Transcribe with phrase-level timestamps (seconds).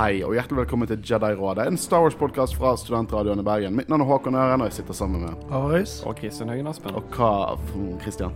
[0.00, 3.74] Hei og hjertelig velkommen til Jedi-rådet, en Star Wars-podkast fra Studentradioen i Bergen.
[3.76, 5.98] Mitt navn er Håkon Øren, og jeg sitter sammen med Aris.
[6.08, 6.94] Og Kristin Høgen Aspen.
[6.96, 7.58] Og hva
[8.00, 8.32] Kristian,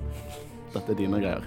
[0.74, 1.46] dette er dine greier.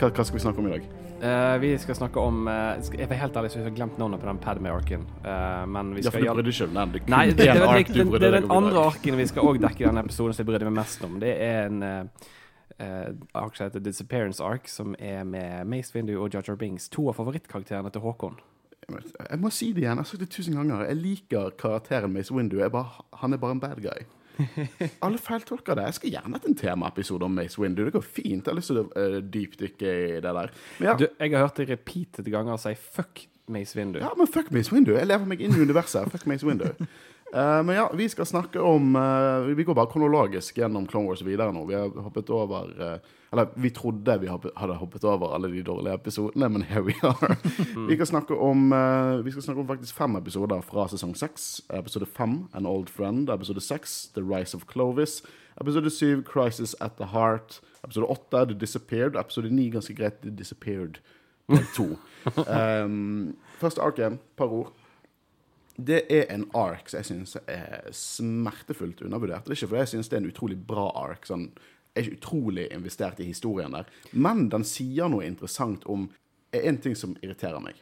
[0.00, 0.88] Hva, hva skal vi snakke om i dag?
[1.22, 4.24] Uh, vi skal snakke om uh, Jeg var helt ærlig, så jeg har glemt navnet
[4.24, 5.04] på den Padme-arken.
[5.22, 6.96] Uh, men vi Ja, for du brydde ikke om den.
[6.96, 9.52] Det er Nei, det, det, det, ark du det, er den andre arken vi skal
[9.52, 11.14] òg dekke i denne episoden som jeg brydde meg mest om.
[11.22, 13.06] Det er en uh,
[13.44, 16.90] ark som heter Disappearance Ark, som er med Mace Windu og Jar Jar Bings.
[16.98, 18.42] To av favorittkarakterene til Håkon.
[18.88, 20.84] Jeg må si det igjen, jeg har sagt det tusen ganger.
[20.88, 22.58] Jeg liker karakteren Windu.
[22.60, 24.04] Jeg bare, han er bare en bad guy.
[25.04, 25.86] Alle feiltolker det.
[25.88, 27.84] Jeg skal gjerne hatt en temaepisode om Mace Windu.
[27.86, 28.42] Det går fint.
[28.42, 30.52] Jeg har lyst til å uh, dypdykke i det der.
[30.82, 34.00] Ja, Du, jeg har hørt deg repeated ganger si 'fuck Mace Windu'.
[34.02, 34.94] Ja, men fuck Mace Windu.
[34.96, 36.10] Jeg lever meg inn i universet.
[36.12, 36.66] Fuck Mace Windu.
[37.34, 41.24] Uh, men ja, vi skal snakke om uh, Vi går bare kronologisk gjennom Clone Wars
[41.26, 41.66] videre nå.
[41.68, 45.94] Vi har hoppet over eh, Eller vi trodde vi hadde hoppet over alle de dårlige
[45.94, 47.34] episodene, men here we are.
[47.88, 51.62] vi, skal snakke om, eh, vi skal snakke om faktisk fem episoder fra sesong seks.
[51.74, 53.30] Episode fem, An Old Friend.
[53.30, 55.22] Episode seks, The Rise of Clovis.
[55.60, 57.60] Episode syv, Crisis at the Heart.
[57.84, 59.16] Episode åtte, The Disappeared.
[59.16, 61.02] Episode ni, ganske greit, The Disappeared.
[61.74, 61.98] To.
[62.46, 64.72] Um, første arken, par ord.
[65.76, 69.42] Det er en ark som jeg syns er smertefullt undervurdert.
[69.42, 71.26] Det er ikke fordi jeg syns det er en utrolig bra ark.
[71.26, 71.48] Sånn,
[71.94, 73.88] er utrolig investert i historien der.
[74.12, 76.08] Men den sier noe interessant om
[76.54, 77.78] en ting som irriterer meg.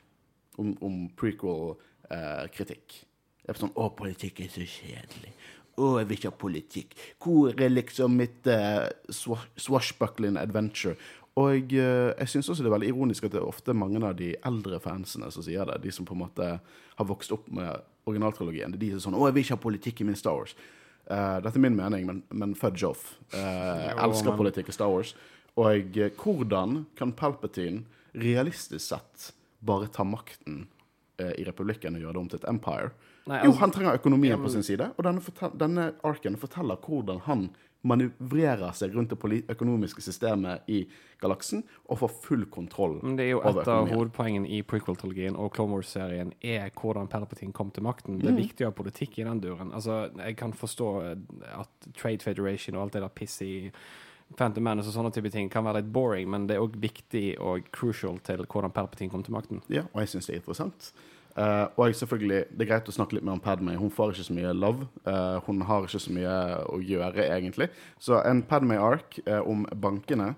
[0.61, 2.99] Om, om prequel-kritikk.
[3.43, 5.33] Det er sånn Å, politikk er så kjedelig.
[5.73, 6.95] Å, jeg vil ikke ha politikk.
[7.23, 10.95] Hvor er liksom mitt eh, swashbuckling adventure?
[11.41, 14.19] Og eh, jeg syns også det er veldig ironisk at det er ofte mange av
[14.19, 15.81] de eldre fansene som sier det.
[15.87, 17.73] De som på en måte har vokst opp med
[18.05, 18.75] originaltrilogien.
[18.75, 20.37] Det er de som er sånn 'Å, jeg vil ikke ha politikk i min Star
[20.37, 20.55] Wars'.
[21.11, 23.17] Eh, dette er min mening, men, men fudge off.
[23.33, 25.15] Uh, jeg Jo, elsker men- politikk i Star Wars.
[25.57, 29.33] Og eh, hvordan kan Palpatine realistisk sett
[29.65, 30.67] bare ta makten
[31.23, 32.89] i republikken og gjøre det om til et empire?
[33.31, 36.77] Nei, jo, altså- han trenger økonomien på sin side, og denne, fortel denne arken forteller
[36.83, 37.45] hvordan han
[37.89, 40.85] manøvrerer seg rundt det økonomiske systemet i
[41.23, 45.53] galaksen og får full kontroll Men det er jo et av hovedpoengene i prequel-trilogien og
[45.57, 48.19] Clone Wars-serien er hvordan Palpatine kom til makten.
[48.19, 48.23] Mm.
[48.23, 49.75] Det er viktig å ha politikk i den duren.
[49.75, 53.73] Altså, jeg kan forstå eh, at Trade Federation og alt det der pisset i
[54.39, 57.27] Phantom Menace og sånne type ting kan være litt boring, men det er òg viktig
[57.43, 59.63] og crucial til hvordan Palpatine kom til makten.
[59.73, 60.93] Ja, og jeg syns det er interessant.
[61.37, 63.77] Eh, og selvfølgelig, det er greit å snakke litt mer om Padme.
[63.81, 64.89] Hun får ikke så mye love.
[65.07, 66.35] Uh, hun har ikke så mye
[66.69, 67.71] å gjøre, egentlig.
[68.03, 70.35] Så en Padme-ark uh, om bankene,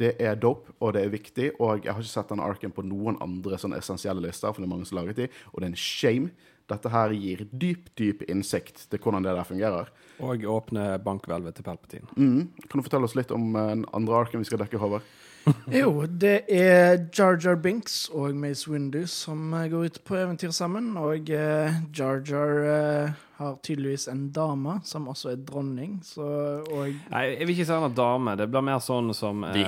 [0.00, 1.50] det er dope, og det er viktig.
[1.60, 4.64] Og jeg har ikke sett den arken på noen andre sånn essensielle lister, for det
[4.64, 6.30] er mange som har laget de, og det er en shame.
[6.72, 9.92] Dette her gir dyp, dyp innsikt til hvordan det der fungerer.
[10.24, 12.08] Og åpne bankhvelvet til Palpatine.
[12.16, 12.48] Mm.
[12.64, 15.04] Kan du fortelle oss litt om den andre arken vi skal dekke, Håvard?
[15.80, 20.54] Jo, det er Jar Jar Binks og Mace Windu som eh, går ut på eventyr
[20.54, 20.92] sammen.
[20.98, 26.24] Og Jarjar Jar Jar eh, har tydeligvis en dame som også er dronning, så
[26.72, 28.34] og Nei, jeg vil ikke si han er dame.
[28.40, 29.64] Det blir mer sånn som De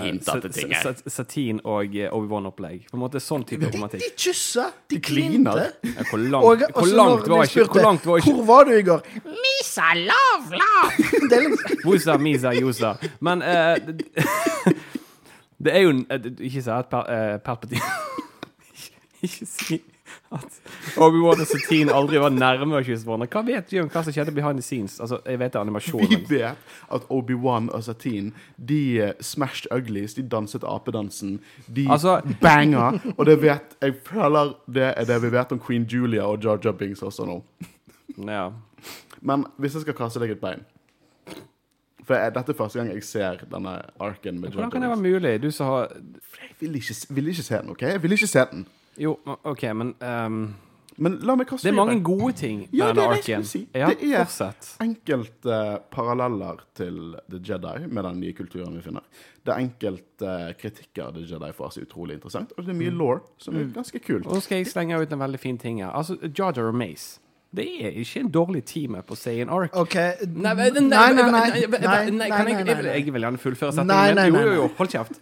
[0.54, 1.02] ting her.
[1.04, 2.86] Satine og eh, Obi-Wan-opplegg.
[2.88, 4.06] På en måte sånn type De, romantikk.
[4.06, 4.70] de kyssa!
[4.88, 5.68] De de klinte!
[5.84, 8.68] Ja, hvor Og langt, hvor langt var de ikke Hvor langt var ikke Hvor var
[8.68, 9.04] du i går?
[9.28, 10.72] Misa lavla!
[11.28, 12.94] liksom Wusa, Misa, Yosa?
[13.20, 13.76] Men eh,
[15.58, 17.82] det, er jo eh, Ikke si at Pal eh, Palpatine
[19.26, 19.80] Ikke si
[20.32, 20.44] at
[21.00, 23.26] Obi-Wan og Satine aldri var nærme å kysse hverandre.
[23.32, 24.94] Hva vet vi om hva som skjedde behind the scenes?
[25.00, 26.56] Altså, Jeg vet det er animasjon, Vi vet
[26.96, 30.14] at Obi-Wan og Satine De eh, smashed uglies.
[30.16, 31.38] De danset apedansen.
[31.66, 32.90] De Altså- banga.
[33.16, 36.60] Og det vet jeg føler det er det vi vet om Queen Julia og Jar
[36.64, 37.40] Jar Binks også nå.
[38.28, 38.50] ja.
[39.20, 40.60] Men hvis jeg skal kaste deg et bein
[42.08, 45.02] For jeg, dette er første gang jeg ser denne arken med Hvordan kan det være
[45.04, 45.34] mulig?
[45.42, 47.82] Du som har Jeg vil ikke, vil ikke se den, OK?
[47.82, 48.64] Jeg vil ikke se den.
[48.98, 50.40] Jo, OK, men um...
[50.98, 53.44] Men la meg kaste Det er mange gode ting med Ja, denne er arken.
[53.46, 53.60] si.
[53.70, 54.72] Ja, Det er- fortsett.
[54.82, 55.58] enkelte
[55.94, 59.04] paralleller til The Jedi med den nye kulturen vi finner.
[59.46, 63.20] Det er enkelte kritikker The Jedi får seg utrolig interessant, og det er mye law
[63.38, 64.26] som er ganske kult.
[64.26, 65.92] Og nå skal jeg slenge ut en veldig fin ting her.
[65.94, 67.20] Altså, Jar og Mace.
[67.56, 69.76] Det er ikke en dårlig time på en ark.
[69.76, 69.94] OK.
[69.94, 72.96] Nei, nei, nei, nei, nei, nei, nei, nei, kan jeg, nei, vil, nei.
[72.98, 75.16] jeg vil gjerne fullføre setningen Jo, jo, jo, hold kjeft.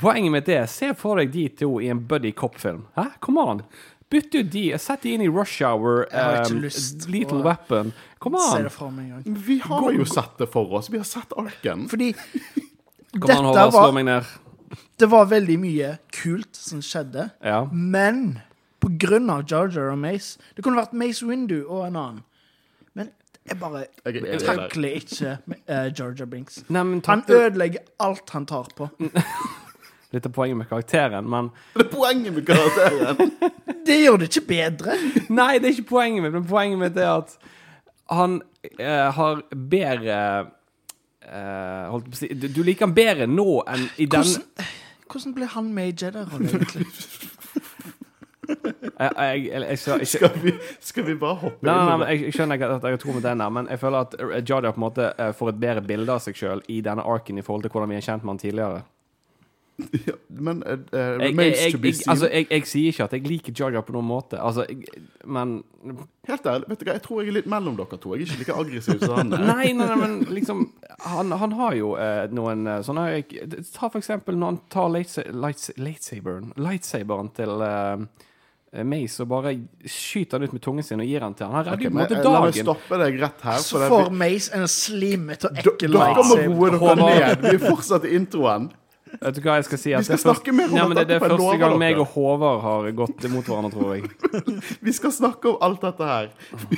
[0.00, 2.84] Poenget mitt er, se for deg de to i en buddy cop-film.
[2.98, 3.08] Hæ?
[3.22, 3.62] Come on.
[4.10, 4.64] Bytt ut de.
[4.82, 6.62] Sett de inn i Rush Hour, um,
[7.10, 7.92] Little Weapon.
[8.18, 8.66] Come Se on.
[8.66, 9.40] det for meg en gang.
[9.46, 10.90] Vi har jo sett det for oss.
[10.90, 11.86] Vi har sett arken.
[11.90, 14.30] Fordi Kom an, dette Håvard, slå var meg ned.
[14.98, 17.64] Det var veldig mye kult som skjedde, Ja.
[17.72, 18.40] men
[18.80, 22.20] på grunn av Jar Jar og Mace Det kunne vært Mace Windu og en annen.
[22.98, 23.10] Men
[23.46, 24.44] jeg bare Jeg der.
[24.44, 25.38] takler ikke
[25.68, 26.62] uh, Jar Jar Binks.
[26.68, 28.90] Nei, men Han ødelegger alt han tar på.
[30.10, 33.34] litt av poenget med karakteren, men Det er poenget med karakteren!
[33.86, 34.94] Det gjør det ikke bedre.
[35.32, 37.32] Nei, det er ikke poenget mitt, men poenget mitt er at
[38.10, 39.40] han uh, har
[39.70, 40.18] bedre
[41.24, 44.68] uh, Holdt på å si Du, liker han bedre nå enn i den Hvordan,
[45.10, 46.86] hvordan ble han med i Jedi-rollen, egentlig?
[48.50, 50.52] Jeg, jeg, jeg, sa Skal vi,
[50.84, 52.10] skal vi bare hoppe Nei, inn i det?
[52.26, 54.86] jeg, skjønner at jeg tror med den der, men jeg føler at Jar på en
[54.86, 57.72] måte eh, får et bedre bilde av seg sjøl i denne arken i forhold til
[57.74, 58.82] hvordan vi har kjent med han tidligere.
[60.06, 60.76] Ja, men uh,
[61.16, 62.10] remains to be seen.
[62.12, 64.66] altså, jeg, sier ikke at jeg liker Jar på noen måte, altså,
[65.24, 65.62] men
[66.28, 68.12] Helt ærlig, vet du hva, jeg tror jeg er litt mellom dere to.
[68.12, 69.46] Jeg er ikke like aggressiv som han er.
[69.54, 70.66] Nei, nei, nei, men liksom
[71.08, 73.06] Han, han har jo eh, noen sånne
[73.72, 78.04] Ta for eksempel når han tar lightsa- lights- lightsaberen Lightsaberen til eh,
[78.86, 79.50] Mace og bare
[79.90, 81.54] skyter han ut med tungen sin og gir han til han.
[81.58, 83.56] Han redder Ok, jo på en men, måte eh, La meg stoppe deg rett her.
[83.64, 86.76] Så får Mace en slimete og ekkel ekkel Dere må lightsaber.
[86.78, 87.48] roe dere ned.
[87.48, 88.68] Vi er fortsatt i introen.
[89.10, 89.92] Vet du hva jeg skal si?
[89.92, 91.98] At Vi skal det først- snakke mer om ja, dette det, er første gang meg
[91.98, 94.62] og Håvard har gått imot hverandre, tror jeg.
[94.86, 96.30] Vi skal snakke om alt dette her.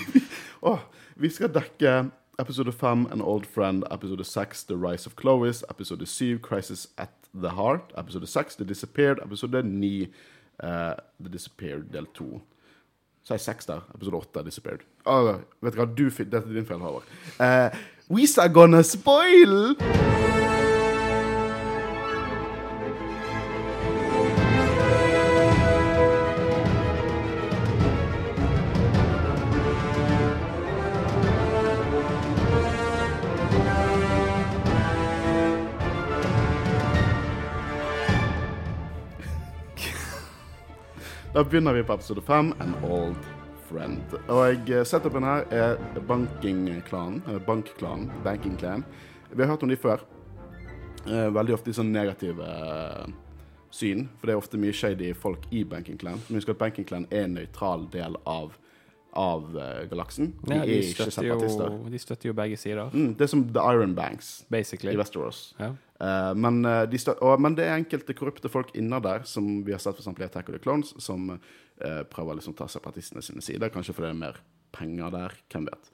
[0.73, 0.79] oh,
[1.21, 2.11] vi skal dekke
[2.41, 7.13] episode 5, An Old Friend, episode 6, The Rise of Clovis, episode 7, Crisis at
[7.35, 10.09] the Heart, episode 6, The Disappeared, episode 9,
[10.63, 12.41] eh, The Disappeared del 2.
[13.25, 13.81] Så er 6 der.
[13.95, 14.87] Episode 8, Disappeared.
[15.07, 17.07] Uh, vet du hva, du, dette er din feil, Havard.
[17.39, 17.71] Uh,
[18.11, 19.77] we are gonna spoil!
[41.43, 43.17] Da begynner vi på episode 5, An Old
[43.67, 44.13] Friend.
[44.31, 45.73] Og eh, setupen her er
[46.07, 47.17] bankingklanen.
[47.27, 48.13] eh, Bankklanen.
[48.23, 48.85] Banking Clan.
[49.33, 50.05] Vi har hørt om de før.
[51.07, 52.47] Eh, Veldig ofte i sånn negative
[53.75, 56.21] syn, for det er ofte mye shady folk i Banking Clan.
[56.29, 58.55] Men husk at Banking Clan er en nøytral del av,
[59.13, 59.51] av
[59.91, 60.35] galaksen.
[60.47, 63.49] De Ja, er ikke støtter jo, de støtter jo begge sider, Mm, det er som
[63.49, 64.95] The Iron Banks basically.
[64.95, 65.55] i Westeros.
[65.59, 65.73] Ja.
[66.03, 69.75] Eh, men, eh, de og, men det er enkelte korrupte folk innad der, som vi
[69.75, 73.23] har sett eksempel i Attack of the Clones, som eh, prøver liksom å ta separatistene
[73.23, 73.71] sine sider.
[73.73, 74.41] Kanskje fordi det er mer
[74.75, 75.37] penger der.
[75.53, 75.93] Hvem vet.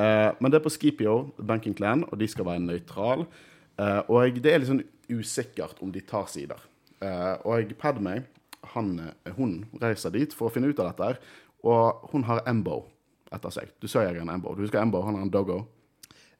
[0.00, 3.26] Eh, men det er på Skipio, Banking Clan, og de skal være nøytral.
[3.78, 6.64] Eh, og det er litt sånn usikkert om de tar sider.
[7.04, 8.22] Eh, og Padme,
[8.74, 8.94] han,
[9.36, 11.20] hun reiser dit for å finne ut av dette,
[11.68, 12.84] og hun har Embo
[13.34, 13.72] etter seg.
[13.80, 14.54] Du ser jeg en Embo.
[14.56, 15.02] Du husker Embo?
[15.04, 15.64] Han har en doggo.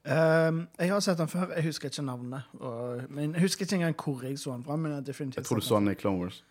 [0.05, 1.49] Um, jeg har sett den før.
[1.55, 2.41] Jeg husker ikke navnet.
[2.59, 4.75] Og, men Jeg husker ikke engang hvor jeg så den fra.
[4.75, 6.43] Men jeg Jeg tror du så han i Clone Wars.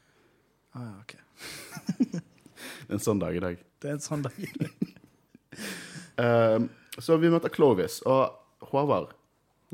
[0.75, 1.15] Ah, ja, ok.
[2.85, 3.61] Det er en sånn dag i dag.
[3.83, 4.33] Det er en sånn dag.
[4.39, 4.71] i dag
[7.05, 8.33] så vi møter Clovis, og
[8.71, 9.15] Håvard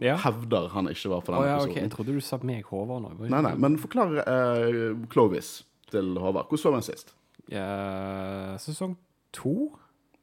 [0.00, 0.17] Ja.
[0.17, 1.73] hevder han ikke var på den oh, ja, episoden.
[1.73, 1.83] Okay.
[1.83, 3.11] Jeg trodde du sa meg Håvard nå.
[3.29, 6.49] Nei, nei, men forklar uh, Clovis til Håvard.
[6.49, 7.15] Hvordan så vi han sist?
[7.50, 8.97] Ja, sesong
[9.37, 9.73] to?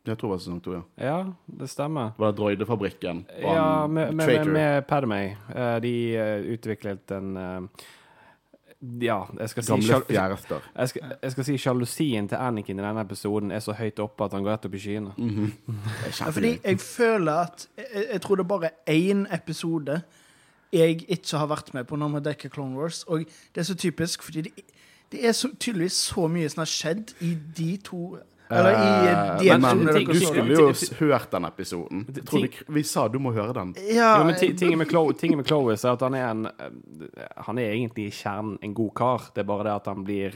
[0.07, 0.81] Jeg tror det var sesong to, ja.
[1.09, 1.17] Ja,
[1.59, 2.11] det stemmer.
[2.17, 3.25] Var det Droidefabrikken?
[3.41, 5.21] Ja, med, med, med, med Padme.
[5.55, 7.85] Eh, de eh, utviklet en eh,
[9.01, 10.59] Ja, jeg skal si Gamle sjal- fjærester.
[10.77, 14.23] jeg skal, jeg skal si sjalusien til Anakin i denne episoden er så høyt oppe
[14.27, 15.13] at han går rett opp i skyene.
[15.17, 15.51] Mm.
[16.05, 20.01] Det Ja, fordi jeg føler at Jeg, jeg tror det er bare én episode
[20.73, 23.03] jeg ikke har vært med på når vi dekker Clone Wars.
[23.07, 23.19] Og
[23.55, 24.51] det er så typisk, fordi det,
[25.11, 28.17] det er så, tydeligvis så mye som har skjedd i de to
[28.49, 28.75] Eller i
[29.07, 32.05] Eh, de men, episodene men, ting- du skulle jo hørt den episoden.
[32.15, 33.73] Jeg tror vi, vi sa du må høre den.
[33.91, 37.27] Ja, Jo, men tingen med, Chloe, tingen med Chloe er at han er en eh,
[37.47, 39.21] Han er egentlig i kjernen en god kar.
[39.35, 40.31] Det er bare det at han blir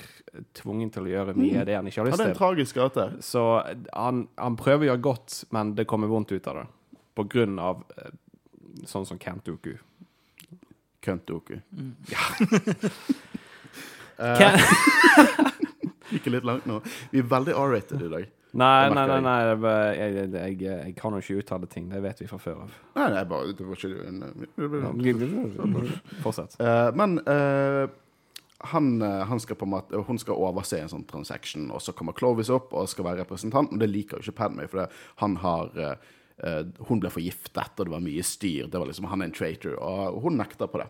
[0.60, 2.36] tvungen til å gjøre mye av det han ikke har Ja, lyst det er en
[2.36, 2.40] til.
[2.44, 3.08] tragisk gate.
[3.24, 3.46] Så
[3.96, 6.68] han, han prøver å gjøre godt, men det kommer vondt ut av det.
[7.16, 8.12] På grunn av eh,
[8.88, 9.78] sånn som Kentuku.
[11.02, 11.58] Køntoku.
[14.22, 14.60] Ken
[16.12, 16.82] Gikk litt langt nå.
[17.12, 18.30] Vi er veldig R-rated i dag.
[18.92, 21.88] nei, nei, nei, nei jeg, jeg, jeg, kan jo ikke uttale ting.
[21.92, 22.78] Det vet vi fra før av.
[23.00, 24.20] Nei, nei, bare, det var ikke en
[26.26, 26.58] Fortsett.
[27.00, 27.20] Men
[28.72, 32.18] han, han skal på en måte, hun skal overse en sånn transaction, og så kommer
[32.18, 34.90] Clovis opp og skal være representant, men det liker jo ikke Padme, for det,
[35.24, 35.96] han har eh,
[36.88, 38.66] Hun ble forgiftet, og det var mye styr.
[38.66, 40.88] Det var liksom, Han er en traitor, og hun nekter på det.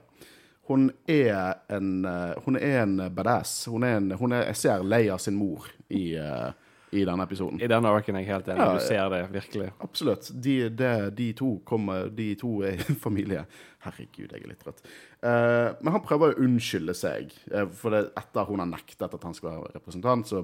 [0.69, 3.65] Hun er en, eh, hun er en badass.
[3.71, 6.51] Hun er en, hun er, jeg ser Leia sin mor i, eh,
[6.91, 7.61] i denne episoden.
[7.61, 8.67] I denne arken er jeg helt enig.
[8.67, 9.71] Ja, Du ser det virkelig.
[9.81, 10.29] Absolutt.
[10.43, 13.45] De, de, de to kommer De to er familie.
[13.81, 14.83] Herregud, jeg er litt trøtt.
[15.21, 17.33] Uh, men han prøver å unnskylde seg.
[17.73, 20.43] for det, etter hun har nektet at han skal være representant, så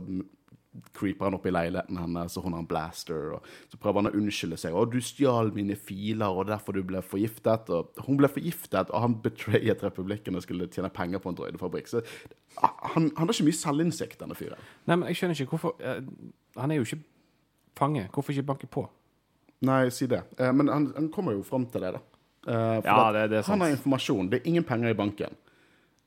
[0.94, 3.32] creeper han opp i leiligheten hennes, og hun har en blaster.
[3.34, 4.74] og Så prøver han å unnskylde seg.
[4.74, 9.02] 'Å, du stjal mine filer, og derfor du ble forgiftet.' Og hun ble forgiftet, og
[9.02, 11.88] han betrayet republikken og skulle tjene penger på en drøydefabrikk.
[11.88, 12.04] Så
[12.62, 14.60] han, han har ikke mye selvinnsikt, denne fyren.
[14.86, 16.02] Nei, men jeg skjønner ikke hvorfor eh,
[16.58, 17.02] Han er jo ikke
[17.78, 18.08] fange.
[18.14, 18.86] Hvorfor ikke banke på?
[19.62, 20.22] Nei, si det.
[20.38, 22.00] Eh, men han, han kommer jo fram til det, da.
[22.48, 23.46] For Ja, det- det.
[23.48, 24.30] Han har informasjon.
[24.30, 25.34] Det er ingen penger i banken.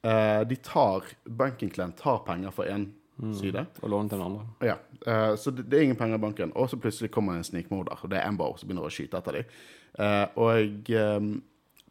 [0.03, 2.95] De tar, Banken Client tar penger for én Mm.
[3.37, 3.67] Side.
[3.83, 4.47] Og låne til den andre?
[4.65, 6.53] Ja, eh, Så det, det er ingen penger i banken.
[6.55, 9.41] Og så plutselig kommer en snikmorder, og det er Amber som begynner å skyte etter
[9.41, 9.55] dem.
[9.99, 11.21] Eh, og eh,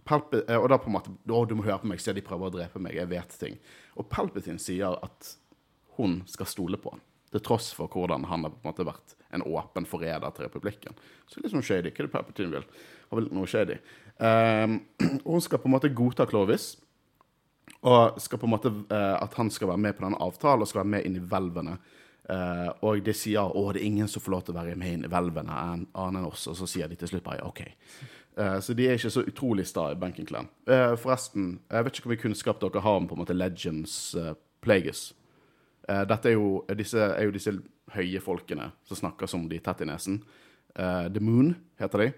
[0.09, 2.25] Palpe, eh, og da på en måte Å, du må høre på meg, se de
[2.25, 2.97] prøver å drepe meg.
[2.97, 3.59] Jeg vet ting.
[3.99, 5.35] Og Palpatine sier at
[5.99, 7.03] hun skal stole på han.
[7.29, 10.95] Til tross for hvordan han har på en måte vært en åpen forræder til republikken.
[11.29, 11.91] Så sånn shady.
[11.93, 12.69] Hva er det Palpatine vil?
[13.11, 13.77] Han vil noe shady.
[14.17, 14.79] Um,
[15.25, 16.71] og hun skal på en måte godta Clovis.
[17.87, 20.67] Og skal på en måte eh, at han skal være med på denne avtalen og
[20.67, 21.77] skal være med inn i hvelvene.
[22.29, 24.91] Uh, og de sier å, det er ingen som får lov til å være med
[24.93, 26.43] inn i hvelvene en annet enn oss.
[26.51, 27.63] Og så sier de til slutt bare OK.
[28.37, 30.49] Uh, så de er ikke så utrolig sta i Banking Clan.
[30.69, 33.95] Uh, forresten, jeg vet ikke hvor mye kunnskap dere har om på en måte Legends
[34.61, 35.07] Plagueis.
[35.89, 37.49] Dette er jo disse, er jo disse
[37.95, 40.19] høye folkene som snakker som de tett i nesen.
[40.75, 42.09] The Moon heter de.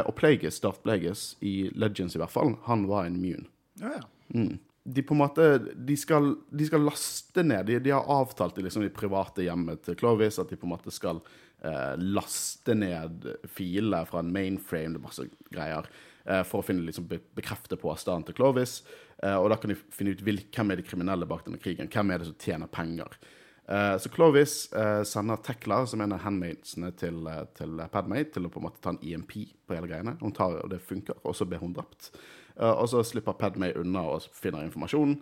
[0.00, 3.46] Og Plagueis, Darth Plagueis, i Legends i hvert fall, han var en Mune.
[3.78, 4.02] Ja, ja.
[4.34, 4.56] Mm.
[4.82, 8.64] De på en måte, de skal, de skal laste ned De, de har avtalt i
[8.66, 11.20] liksom, de private hjemmet til Clovis at de på en måte skal
[11.62, 15.86] eh, laste ned filer fra en mainframe og masse greier
[16.24, 18.80] eh, for å finne, liksom, be bekrefte påstanden til Clovis.
[19.22, 21.90] Eh, og da kan de finne ut hvem er de kriminelle bak denne krigen.
[21.92, 23.20] Hvem er det som tjener penger.
[23.68, 28.46] Eh, så Clovis eh, sender Tekla, som en av handmaidsene til, eh, til Padmay, til
[28.46, 29.36] å på en måte ta en EMP
[29.66, 30.16] på hele greiene.
[30.20, 32.10] Hun tar, og det funker, og så blir hun drept.
[32.58, 35.20] Eh, og så slipper Padmay unna og finner informasjonen.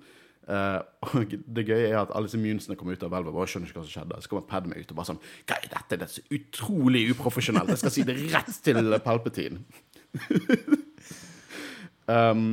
[0.48, 0.80] Eh,
[1.12, 3.80] og det gøye er at alle disse munsene kommer ut av hvelvet og skjønner ikke
[3.80, 4.22] hva som skjedde.
[4.22, 5.98] Så kommer Padmay ut og bare sånn Hva er dette?
[5.98, 7.70] Det er så utrolig uprofesjonelt.
[7.74, 9.62] Jeg skal si det rett til Palpatine.
[12.16, 12.48] um,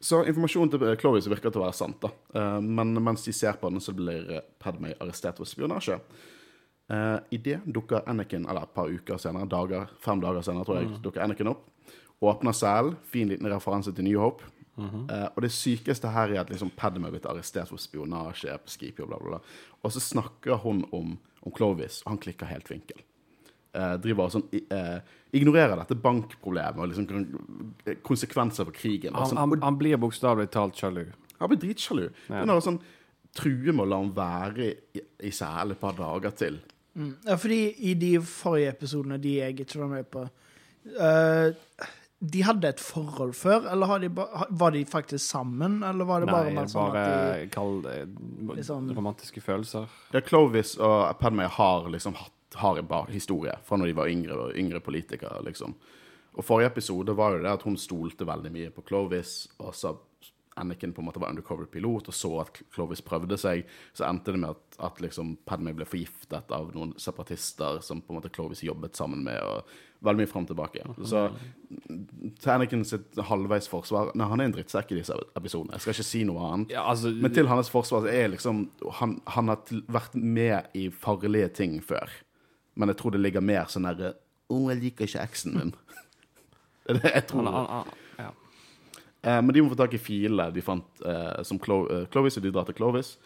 [0.00, 2.12] så informasjonen til Clovis virker til å være sant, da.
[2.34, 6.00] Eh, men mens de ser på den, så blir eh, Padmay arrestert for spionasje.
[6.90, 10.88] I det dukker Anakin, eller et par uker senere, dager, fem dager senere, tror jeg,
[11.04, 11.68] dukker Anakin opp.
[12.20, 12.96] Åpner selen.
[13.08, 14.44] Fin liten referanse til New Hope.
[14.80, 18.72] Eh, og det sykeste her er at liksom Padme er blitt arrestert for spionasje på
[18.72, 19.70] skip, og bla, bla, bla.
[19.84, 23.02] Og så snakker hun om, om Clovis, og han klikker helt vinkel.
[23.70, 24.96] Uh, driver og sånn, eh,
[25.38, 29.14] ignorerer dette bankproblemet og liksom konsekvenser for krigen.
[29.14, 29.38] Han, sånn.
[29.38, 31.04] han, han blir bokstavelig talt sjalu.
[31.38, 32.08] Han blir dritsjalu.
[32.08, 32.40] Ja.
[32.40, 32.80] Begynner å sånn,
[33.36, 36.58] true med å la han være i, i selen et par dager til.
[36.98, 37.12] Mm.
[37.28, 41.52] ja, fordi i de forrige episodene, de jeg ikke var med på eh,
[42.22, 45.78] De hadde et forhold før, eller har de ba var de faktisk sammen?
[45.82, 47.94] Eller var det bare Nei, sånn bare at de kall det
[48.56, 49.86] Litt sånn- romantiske følelser.
[50.12, 54.08] Ja, Clovis og Padmay har liksom hatt har en bar historie fra når de var
[54.10, 55.40] yngre, yngre politikere.
[55.44, 55.74] liksom.
[56.36, 59.48] Og Forrige episode var jo det at hun stolte veldig mye på Clovis.
[59.60, 59.96] og så
[60.58, 63.68] Anakin på en måte var undercover-pilot og så at Clovis prøvde seg.
[63.96, 68.12] Så endte det med at, at liksom Padmay ble forgiftet av noen separatister som på
[68.12, 69.38] en måte Clovis jobbet sammen med.
[69.40, 70.82] og Veldig mye fram tilbake.
[71.04, 71.26] Så
[72.40, 75.76] til Anakin sitt halvveis forsvar Nei, han er en drittsekk i disse episodene.
[75.76, 76.74] Jeg skal ikke si noe annet.
[76.74, 78.64] Ja, altså, Men til hans forsvar er liksom
[78.96, 82.08] Han, han har til, vært med i farlige ting før.
[82.74, 84.14] Men jeg tror det ligger mer sånn derre
[84.50, 85.74] Å, jeg liker ikke eksen min.
[86.88, 87.44] det er det jeg tror.
[87.44, 87.98] han, han, han.
[89.22, 92.38] Eh, men de må få tak i filene de fant eh, som Clo eh, Clovis,
[92.40, 93.16] og de drar til Clovis.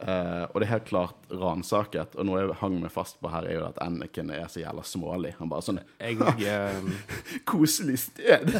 [0.00, 2.14] Eh, og det er helt klart ransaket.
[2.16, 4.84] Og noe jeg hang meg fast på her, er jo at Anakin er så jævla
[4.86, 5.34] smålig.
[5.40, 7.10] Han bare sånn Jeg, eh,
[7.50, 8.54] Koselig sted!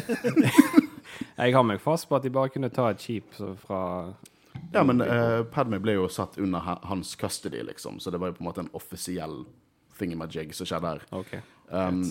[1.41, 3.33] jeg har meg fast på at de bare kunne ta et skip
[3.63, 3.81] fra
[4.71, 7.99] ja, men eh, Padme ble jo satt under hans custody, liksom.
[7.99, 9.41] Så det var jo på en måte en offisiell
[9.97, 11.03] thingamajig som skjedde her.
[11.15, 11.33] OK.
[11.71, 12.03] Um,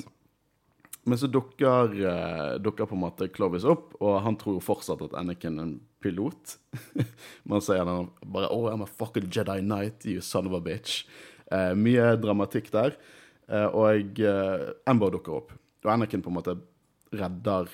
[1.08, 5.00] men så dukker, eh, dukker på en måte Clovis opp, og han tror jo fortsatt
[5.06, 6.58] at Anakin er en pilot.
[7.48, 11.06] Man sier han bare Oh, I'm a fucking Jedi Knight, you son of a bitch.
[11.50, 12.98] Eh, mye dramatikk der.
[13.50, 15.54] Eh, og uh, Amber dukker opp.
[15.84, 16.56] Og Anakin på en måte
[17.16, 17.70] redder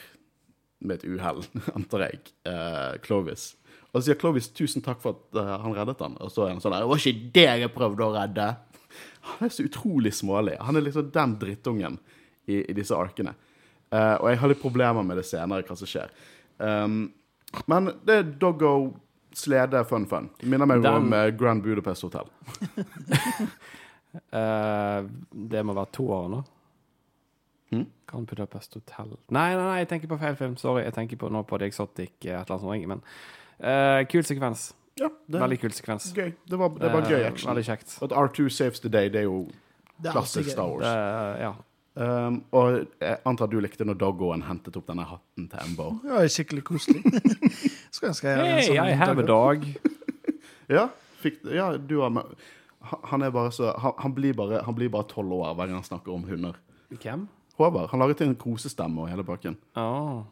[0.87, 1.43] med et uhell,
[1.77, 3.55] antar jeg, eh, Clovis.
[3.91, 6.17] Og så sier Clovis tusen takk for at uh, han reddet han.
[6.23, 8.51] Og så er han sånn Det var ikke det jeg prøvde å redde.
[9.27, 10.55] Han er så utrolig smålig.
[10.63, 11.97] Han er liksom den drittungen
[12.47, 13.35] i, i disse arkene.
[13.93, 16.11] Uh, og jeg har litt problemer med det senere, hva som skjer.
[16.59, 17.13] Um,
[17.71, 18.73] men det er Doggo
[19.37, 20.31] slede fun fun.
[20.41, 22.27] Det minner meg Den- om eh, Grand Budapest Hotel.
[24.33, 25.05] uh,
[25.53, 26.43] det må være to år nå.
[27.73, 27.85] Hm?
[28.07, 30.57] Grand Budapest Hotel Nei, nei, nei, jeg tenker på feil film.
[30.57, 30.85] Sorry.
[30.87, 32.89] Jeg tenker på nå på The Exotic, et eller annet sånt.
[32.95, 33.05] Men
[33.61, 34.71] uh, kul sekvens.
[34.97, 36.09] Ja, det Veldig kul sekvens.
[36.17, 36.33] gøy.
[36.49, 37.51] Det var, det var gøy action.
[37.53, 37.99] Veldig kjekt.
[38.03, 39.43] At R2 saves the day, det er jo
[40.01, 40.51] klassisk.
[40.55, 40.87] Star Wars.
[40.87, 41.53] Det, ja.
[41.97, 45.87] Um, og jeg antar at du likte når Doggoen hentet opp denne hatten til Embo.
[46.05, 47.01] Ja, er skikkelig koselig.
[47.95, 49.65] Skulle ønske jeg hadde en Hey, sånn I have a dog.
[50.77, 50.89] Ja,
[51.23, 52.27] fikk, ja du har med
[52.91, 54.75] han- Han er bare så Han, han blir bare Han
[55.09, 56.57] tolv år hver gang han snakker om hunder.
[56.91, 57.29] Hvem?
[57.57, 57.91] Håvard.
[57.91, 59.57] Han laget en kosestemme og hele pakken.
[59.77, 60.25] Oh.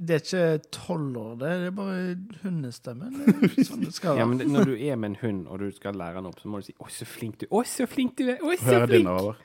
[0.00, 1.50] Det er ikke tolv år, det.
[1.60, 3.10] Det er bare hundestemme.
[3.12, 6.16] Er sånn Ja, men det, når du er med en hund, og du skal lære
[6.16, 8.38] den opp, så må du si 'Å, så flink du Å, så flink du er!
[8.40, 9.36] Å, så Hør din, flink!' Håvard.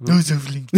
[0.00, 0.70] Du er så flink.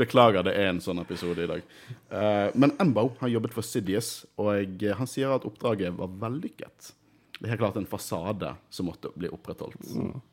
[0.00, 1.62] Beklager, det er en sånn episode i dag.
[2.10, 6.90] Uh, men Embo har jobbet for Sidious, og eh, han sier at oppdraget var vellykket.
[7.36, 9.86] Det er helt klart en fasade som måtte bli opprettholdt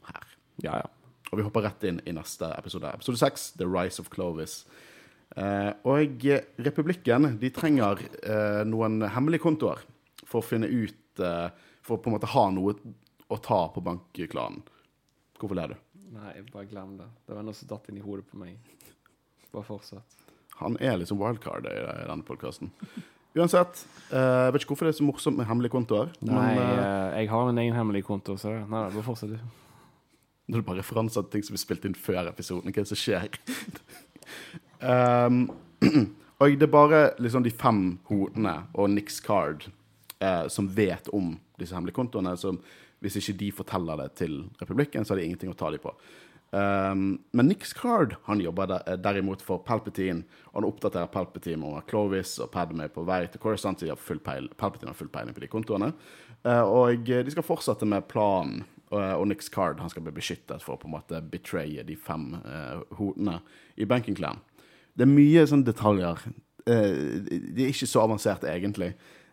[0.09, 0.33] her.
[0.65, 0.89] Ja, ja.
[1.29, 2.89] Og vi hopper rett inn i neste episode.
[2.93, 4.63] Episode 6, The Rise of Clovis.
[5.37, 6.25] Uh, og
[6.61, 9.81] Republikken de trenger uh, noen hemmelige kontoer
[10.25, 12.73] for å finne ut For å på en måte ha noe
[13.29, 14.63] å ta på bankklanen.
[15.37, 15.82] Hvorfor ler du?
[16.13, 17.07] Nei, bare glem det.
[17.27, 18.57] Det var noe som datt inn i hodet på meg.
[19.53, 20.19] Bare fortsett.
[20.59, 22.69] Han er liksom wildcard i, i denne podkasten.
[23.33, 23.79] Uansett,
[24.13, 26.11] eh, jeg vet ikke hvorfor det er så morsomt med hemmelige kontoer.
[26.21, 29.33] Nei, men eh, eh, jeg har min egen hemmelig konto, så det- Nei, bare fortsett,
[29.33, 29.39] du.
[30.53, 32.69] Er det bare referanser til ting som er spilt inn før episoden.
[32.69, 33.29] Hva er det som skjer?
[34.93, 35.39] um,
[36.43, 39.69] og det er bare liksom de fem hodene og Nix Card
[40.19, 42.35] eh, som vet om disse hemmelige kontoene.
[42.37, 42.59] Som
[43.03, 45.91] hvis ikke de forteller det til republikken, så har de ingenting å ta dem på.
[46.53, 51.81] Um, men Nix Card han jobber eh, derimot for Palpatine, og han oppdaterer Palpatine over
[51.89, 53.81] Clovis og Padme på vei til Coruscant.
[53.81, 55.89] De Palpatine har full peiling på de kontoene.
[56.45, 58.67] Uh, og eh, de skal fortsette med planen.
[58.93, 61.97] Og, og Nix Card han skal bli beskyttet for å på en måte betraye de
[61.97, 63.39] fem uh, hodene
[63.73, 64.37] i Banking Clan.
[64.93, 66.21] Det er mye sånne detaljer.
[66.69, 68.91] Uh, de er ikke så avanserte, egentlig.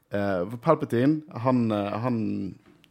[0.09, 2.17] Uh, Palpatine han, han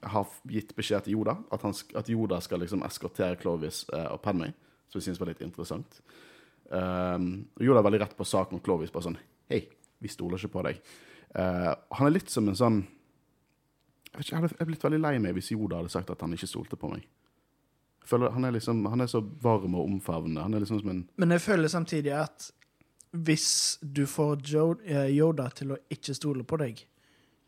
[0.02, 4.22] har gitt beskjed til Yoda at, han, at Yoda skal liksom eskortere Clovis eh, og
[4.24, 4.54] Padme,
[4.90, 6.00] som vi syns var litt interessant.
[6.70, 8.92] Um, og Yoda er veldig rett på sak mot Clovis.
[8.94, 9.18] Bare sånn
[9.50, 9.64] Hei,
[10.00, 10.82] vi stoler ikke på deg.
[11.34, 15.16] Uh, han er litt som en sånn Jeg vet ikke, jeg hadde- blitt veldig lei
[15.20, 17.08] meg hvis Yoda hadde sagt at han ikke stolte på meg.
[18.06, 20.42] Føler Han er liksom, han er så varm og omfavnende.
[20.42, 22.52] Han er liksom som en Men jeg føler samtidig at
[23.12, 24.38] hvis du får
[24.86, 26.86] eh, Yoda til å ikke stole på deg,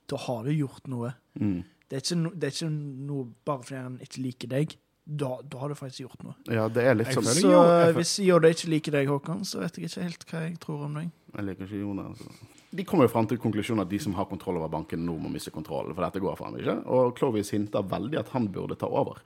[0.10, 1.14] da har du gjort noe.
[1.40, 1.64] mm.
[1.92, 4.78] Det er no, det er ikke noe bare fordi han ikke liker deg.
[5.02, 6.36] Da, da har du faktisk gjort noe.
[6.48, 9.42] Ja, det er litt Jeg sånn Så Jo, jeg, hvis Yoda ikke liker deg, Håkon,
[9.50, 11.10] så vet jeg ikke helt hva jeg tror om deg.
[11.36, 12.06] jeg liker ikke Yoda.
[12.14, 12.52] Altså.
[12.72, 15.32] De kommer jo fram til konklusjonen at de som har kontroll over banken, nå må
[15.34, 15.92] miste kontrollen.
[15.98, 16.78] For dette går frem, ikke?
[16.96, 19.20] Og Clovis hinter veldig at han burde ta over.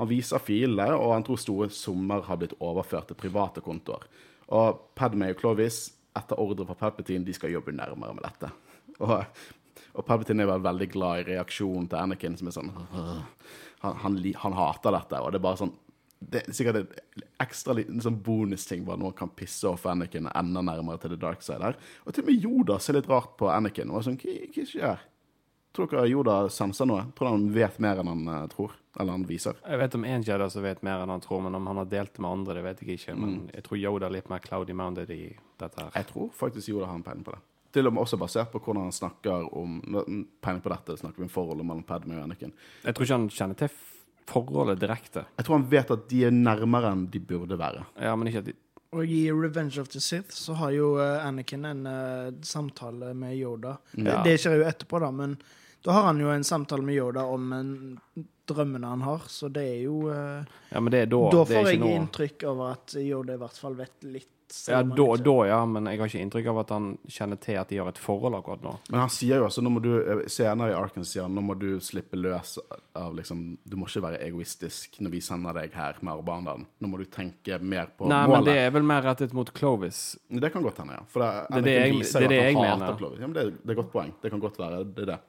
[0.00, 4.08] Han viser filene, og han tror store summer har blitt overført til private kontoer.
[4.54, 5.84] Og Padme og Clovis,
[6.18, 8.50] etter ordre fra Palpatine, de skal jobbe nærmere med dette.
[8.98, 9.20] Og,
[9.98, 12.72] og Palpatine er vel veldig glad i reaksjonen til Anakin, som er sånn
[13.82, 15.74] han, han, han hater dette, og det er bare sånn
[16.18, 20.64] det er sikkert en ekstra liten sånn bonusting bare noen kan pisse off Anakin enda
[20.66, 21.76] nærmere til the dark side her.
[22.02, 23.92] Og til og med Yoda ser litt rart på Anakin.
[23.92, 25.04] Og er sånn, hva, skjer?
[25.78, 27.04] Tror dere Yoda senser noe?
[27.14, 28.74] Tror han vet mer enn han uh, tror?
[28.98, 29.60] Eller han viser?
[29.62, 31.86] Jeg vet om én Jedi som vet mer enn han tror, men om han har
[31.92, 33.14] delt det med andre, det vet jeg ikke.
[33.14, 33.46] Men Mm.
[33.54, 35.92] jeg tror Yoda er litt mer cloudy mounded i dette her.
[35.94, 37.44] Jeg tror faktisk Yoda har en peiling på det.
[37.74, 39.78] Til og med også basert på hvordan han snakker om
[40.40, 42.54] Peiling på dette snakker vi om forholdet mellom Padme og Anakin.
[42.84, 43.74] Jeg tror ikke han kjenner til
[44.28, 45.26] forholdet direkte.
[45.36, 47.84] Jeg tror han vet at de er nærmere enn de burde være.
[48.00, 48.56] Ja, men ikke at de
[48.96, 53.36] Og i Revenge of the Sith så har jo eh, Anakin en uh, samtale med
[53.36, 53.76] Yoda.
[53.92, 54.22] Ja.
[54.24, 55.36] Det skjer jo etterpå, da, men
[55.84, 57.74] da har han jo en samtale med Yoda om en,
[58.48, 60.40] drømmene han har, så det er jo uh,
[60.72, 61.20] Ja, men det er da.
[61.28, 64.32] Da det er får jeg noe inntrykk av at Yoda i hvert fall vet litt.
[64.68, 67.68] Ja, da, da, ja, men jeg har ikke inntrykk av at han kjenner til at
[67.68, 68.72] de har et forhold akkurat nå.
[68.88, 71.42] Men han sier jo også, nå må du, eh, senere i Arken sier han, nå
[71.44, 72.54] må du slippe løs
[72.96, 76.64] av liksom, Du må ikke være egoistisk når vi sender deg her med armbåndene.
[76.80, 80.16] Nå må du tenke mer på Nei, men det er vel mer rettet mot Clovis.
[80.30, 81.04] Det kan godt hende, ja.
[81.12, 82.96] For det, Det det jeg- viser det er det jeg hater mener.
[82.96, 83.20] Clovis.
[83.20, 84.12] Ja, men det, det er et godt poeng.
[84.22, 85.20] Det kan godt være det er det.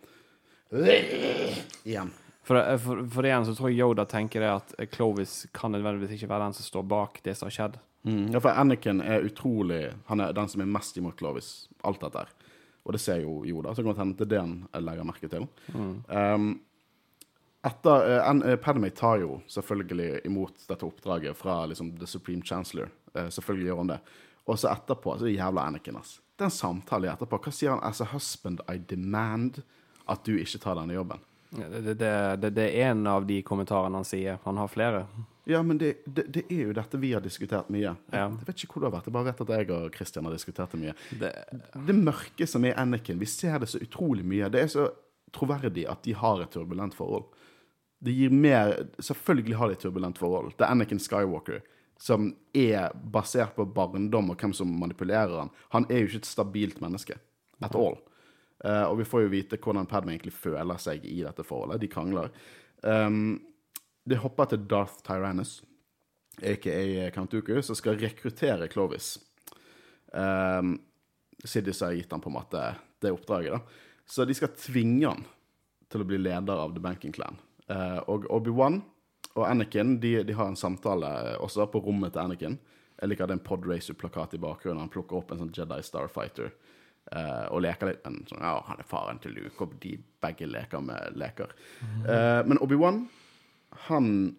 [1.83, 2.11] Igjen.
[2.43, 5.71] For, det- for, for det igjen så tror jeg Yoda tenker det at Clovis kan
[5.71, 7.77] nødvendigvis ikke være den som står bak det som har skjedd.
[8.03, 8.29] Mm.
[8.31, 11.67] Ja, for Anakin er utrolig Han er den som er mest imot Clovis.
[11.83, 12.29] Alt dette her.
[12.87, 15.29] Og det ser jo Joda, Så kan det hende det er det han legger merke
[15.29, 15.47] til.
[15.75, 16.61] Um,
[17.65, 22.89] etter, uh, Padme tar jo selvfølgelig imot dette oppdraget fra liksom, The Supreme Chancellor.
[23.13, 23.99] Uh, selvfølgelig gjør hun det.
[24.47, 25.99] Og så etterpå så jævla Anakin.
[25.99, 26.21] ass.
[26.35, 27.37] Det er en samtale etterpå.
[27.43, 27.83] Hva sier han?
[27.83, 29.61] As a husband, I demand
[30.07, 31.19] at du ikke tar denne jobben.
[31.51, 34.39] Ja, Det, det, det, det, det er en av de kommentarene han sier.
[34.45, 35.03] Han har flere.
[35.49, 37.95] Ja, men det, det, det er jo dette vi har diskutert mye.
[38.13, 38.27] Ja.
[38.27, 39.07] Jeg vet ikke hvor det har vært.
[39.09, 40.93] Jeg bare vet at jeg og Christian har diskutert det mye.
[41.21, 41.31] Det,
[41.89, 44.51] Det mørke som er Anakin, vi ser det så utrolig mye.
[44.53, 44.85] Det er så,
[45.33, 47.27] troverdig at de har et turbulent forhold.
[47.99, 50.53] Det gir mer Selvfølgelig har de et turbulent forhold.
[50.57, 51.63] Det er Anakin Skywalker,
[51.99, 55.51] som er basert på barndom og hvem som manipulerer han.
[55.75, 57.17] Han er jo ikke et stabilt menneske.
[57.59, 57.97] At all.
[58.63, 61.81] Uh, og vi får jo vite hvordan Padme egentlig føler seg i dette forholdet.
[61.81, 62.31] De krangler.
[62.83, 63.39] Um,
[64.05, 65.59] det hopper til Darth Tyrannus,
[66.39, 69.17] aka Count Dooku, som skal rekruttere Clovis.
[70.13, 70.77] Um,
[71.43, 72.63] Sidious har gitt han på en måte
[72.99, 73.53] det oppdraget.
[73.53, 73.59] da.
[74.05, 75.25] Så de skal tvinge han
[75.89, 77.37] til å bli leder av The Banking Clan.
[77.69, 78.81] Uh, og Obi-Wan
[79.35, 82.57] og Anakin de, de har en samtale også på rommet til Anakin.
[82.99, 84.81] Jeg liker at det er en Podracer-plakat i bakgrunnen.
[84.81, 86.49] Han plukker opp en sånn Jedi Starfighter
[87.13, 88.01] uh, og leker litt.
[88.07, 91.53] En sånn, ja, han er faren til Luke, og de begge leker med leker.
[91.79, 93.05] Eh, men Obi-Wan,
[93.87, 94.35] han,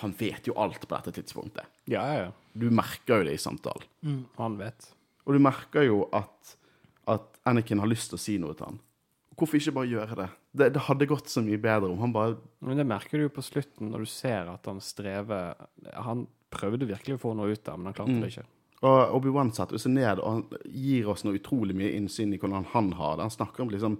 [0.00, 1.66] han vet jo alt på dette tidspunktet.
[1.90, 2.32] Ja, ja, ja.
[2.56, 3.86] Du merker jo det i samtalen.
[4.38, 4.90] Han vet.
[5.26, 6.56] Og du merker jo at,
[7.10, 8.82] at Anakin har lyst til å si noe til han.
[9.36, 10.28] Hvorfor ikke bare gjøre det?
[10.56, 10.68] det?
[10.72, 13.44] Det hadde gått så mye bedre om han bare Men det merker du jo på
[13.44, 15.58] slutten, når du ser at han strever
[16.06, 18.46] Han prøvde virkelig å få noe ut av men han klarte det ikke.
[18.86, 22.68] Og Obi-Wan setter seg ned og han gir oss noe utrolig mye innsyn i hvordan
[22.72, 23.26] han har det.
[23.26, 23.98] Han snakker om liksom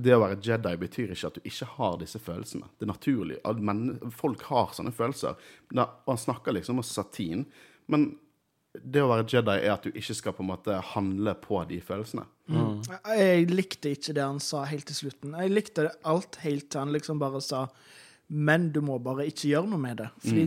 [0.00, 2.68] Det å være Jedi betyr ikke at du ikke har disse følelsene.
[2.78, 3.38] Det er naturlig.
[3.60, 3.84] Men
[4.14, 5.38] folk har sånne følelser.
[5.70, 7.44] Da, og han snakker liksom om satin.
[7.90, 8.12] Men
[8.72, 11.80] det å være Jedi er at du ikke skal på en måte handle på de
[11.82, 12.26] følelsene.
[12.50, 15.34] Jeg likte ikke det han sa helt til slutten.
[15.38, 17.66] Jeg likte alt helt til han liksom bare sa
[18.30, 20.08] Men du må bare ikke gjøre noe med det.
[20.22, 20.44] Fordi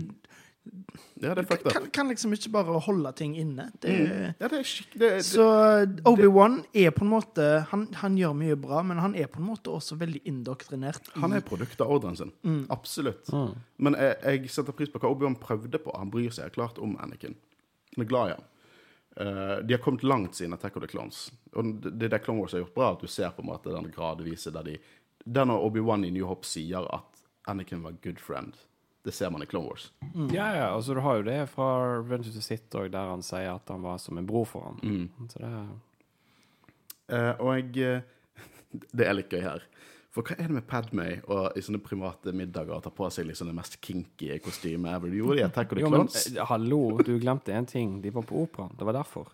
[1.24, 3.66] Ja, det er kan, kan liksom ikke bare holde ting inne.
[3.82, 3.94] Det,
[4.40, 4.94] Ja, det er skikk...
[4.94, 5.44] Det, det, Så
[6.10, 9.48] Obi-Wan er på en måte han, han gjør mye bra, men han er på en
[9.48, 11.08] måte også veldig indoktrinert.
[11.16, 12.32] i- Han er produkt av ordren sin.
[12.70, 13.30] Absolutt.
[13.78, 15.96] Men jeg, jeg setter pris på hva Obi-Wan prøvde på.
[15.98, 17.36] Han bryr seg klart om Anakin.
[17.96, 18.44] Han er glad i han.
[19.14, 21.28] Uh, de har kommet langt siden Attack of the Clones.
[21.54, 23.70] Og det det det Clone Wars har gjort bra, at du ser på en måte
[23.70, 24.78] den gradvise der de
[25.26, 28.54] Der når Obi-Wan i New Hope sier at Anakin var good friend,
[29.04, 29.90] det ser man i Clone Wars.
[30.32, 31.66] Ja, ja, altså du har jo det fra
[32.00, 34.70] Revenge of the Sith òg, der han sier at han var som en bror for
[34.72, 35.10] han.
[35.32, 35.66] Så det er
[37.12, 38.02] Uh, og jeg eh,
[38.96, 39.64] Det er litt gøy her.
[40.14, 43.26] For hva er det med Padmay og i sånne private middager å ta på seg
[43.28, 45.10] liksom det mest kinky kostymet ever?
[45.12, 46.28] Du gjorde det i Attack of the Jo, men Clones.
[46.32, 47.96] eh, hallo, du glemte en ting.
[48.02, 48.72] De var på operaen.
[48.78, 49.28] Det var derfor.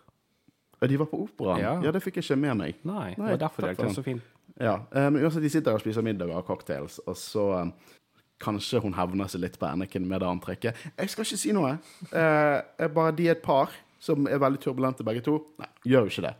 [0.80, 1.62] Ja, De var på operaen?
[1.62, 1.74] Ja.
[1.84, 1.92] Ja.
[1.92, 2.82] det fikk jeg ikke med meg.
[2.88, 4.24] Nei, det var derfor er var så fint.
[4.60, 7.94] Ja, eh, men uansett, De sitter og spiser middag og cocktails, og så eh,
[8.40, 10.86] Kanskje hun hevner seg litt på Anakin med det antrekket.
[10.96, 11.76] Jeg skal ikke si noe.
[12.12, 15.42] Eh, bare De er et par som er veldig turbulente, begge to.
[15.60, 16.36] Nei, gjør jo ikke det.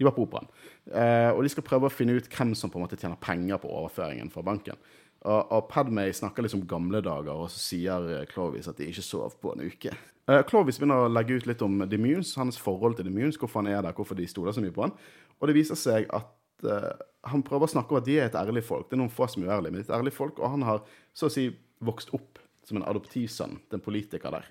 [0.00, 0.48] De var på operaen.
[0.88, 3.60] Eh, og de skal prøve å finne ut hvem som på en måte tjener penger
[3.60, 4.80] på overføringen fra banken.
[5.22, 9.04] Og, og Padmay snakker liksom gamle dager, og så sier eh, Clovis at de ikke
[9.06, 9.92] sov på en uke.
[10.30, 13.70] Eh, Clovis begynner å legge ut litt om Demunes, hans forhold til Demunes, hvorfor han
[13.74, 14.96] er der, hvorfor de stoler så mye på han.
[15.38, 16.90] Og det viser seg at eh,
[17.30, 18.88] han prøver å snakke om at de er et ærlig folk.
[18.88, 20.82] Det er noen få som er uærlige, men et ærlig folk, og han har
[21.14, 21.48] så å si
[21.82, 24.46] vokst opp som en adoptivsønn, den politiker der.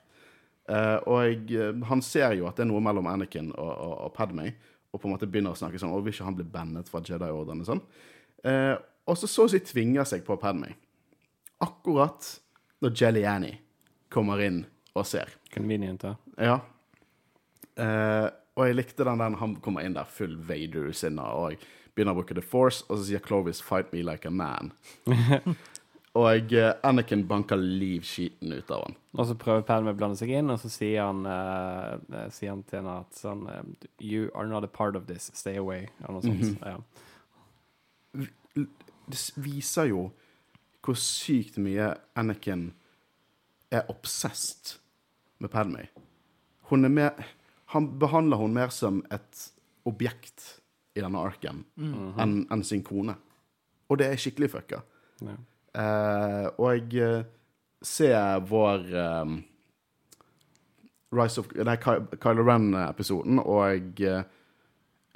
[0.71, 4.13] Uh, og jeg, han ser jo at det er noe mellom Anakin og, og, og
[4.15, 4.53] Padmay,
[4.91, 7.01] og på en måte begynner å snakke sånn, og vil ikke han bli bannet fra
[7.07, 7.81] Jedi-ordene sånn.
[8.43, 8.75] Uh,
[9.09, 10.75] og så så å si tvinger seg på Padmay.
[11.63, 12.27] Akkurat
[12.83, 13.57] når Jelly Annie
[14.11, 14.63] kommer inn
[14.97, 15.31] og ser.
[15.53, 16.15] Convenient, da.
[16.41, 16.59] Ja.
[17.79, 18.27] Uh,
[18.59, 21.61] og jeg likte den der han kommer inn der full Vader-sinna og
[21.95, 24.71] begynner å bruke The Force, og så sier Clovis 'fight me like a man'.
[26.17, 28.95] og eh, Anakin banker livskiten ut av han.
[29.15, 32.63] Og så prøver Padme å blande seg inn, og så sier han, eh, sier han
[32.67, 33.45] til henne at sånn
[33.99, 35.29] You are not a part of this.
[35.33, 35.87] Stay away.
[36.03, 36.59] Eller noe sånt.
[36.65, 38.25] ja.
[39.11, 40.09] Det viser jo
[40.83, 42.71] hvor sykt mye Anakin
[43.71, 44.75] er obsessed
[45.39, 45.87] med Padmay.
[46.71, 47.29] Hun er mer
[47.71, 49.45] Han behandler hun mer som et
[49.87, 50.59] objekt
[50.91, 53.13] i denne arken enn en sin kone.
[53.87, 54.81] Og det er skikkelig fucka.
[55.23, 55.37] Ja.
[55.77, 57.23] Eh, og jeg eh,
[57.85, 58.87] ser vår
[59.23, 59.37] um,
[61.15, 64.23] Rise of Nei, Ky- Kylo Ren-episoden, og eh,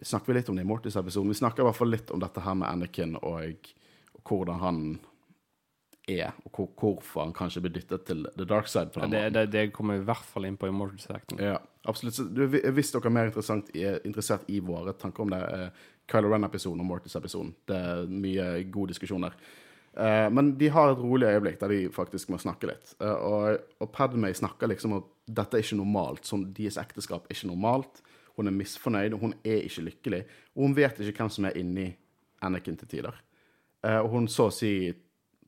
[0.03, 1.29] Snakker vi litt om det i Mortis-episoden?
[1.31, 3.69] Vi snakker i hvert fall litt om dette her med Anakin og,
[4.17, 4.79] og hvordan han
[6.11, 8.91] er, og hvor, hvorfor han kanskje blir dyttet til the dark side.
[8.91, 11.39] på Ja, Det, det, det kommer vi i hvert fall inn på i Mortis-acten.
[11.41, 11.55] Ja,
[11.87, 12.17] absolutt.
[12.19, 16.29] Så du, hvis dere er mer er interessert i våre tanker om det, uh, Kylo
[16.35, 17.55] Ren-episoden og Mortis-episoden.
[17.65, 19.39] Det er mye god diskusjon der.
[19.97, 22.91] Eh, men de har et rolig øyeblikk der de faktisk må snakke litt.
[22.99, 26.27] Eh, og, og Padmay snakker liksom om at dette er ikke normalt.
[26.27, 28.01] Sånn, deres ekteskap er ikke normalt.
[28.35, 30.21] Hun er misfornøyd, og hun er ikke lykkelig.
[30.55, 31.87] Og hun vet ikke hvem som er inni
[32.43, 33.21] Anakin til tider.
[33.87, 34.91] Eh, og hun så å si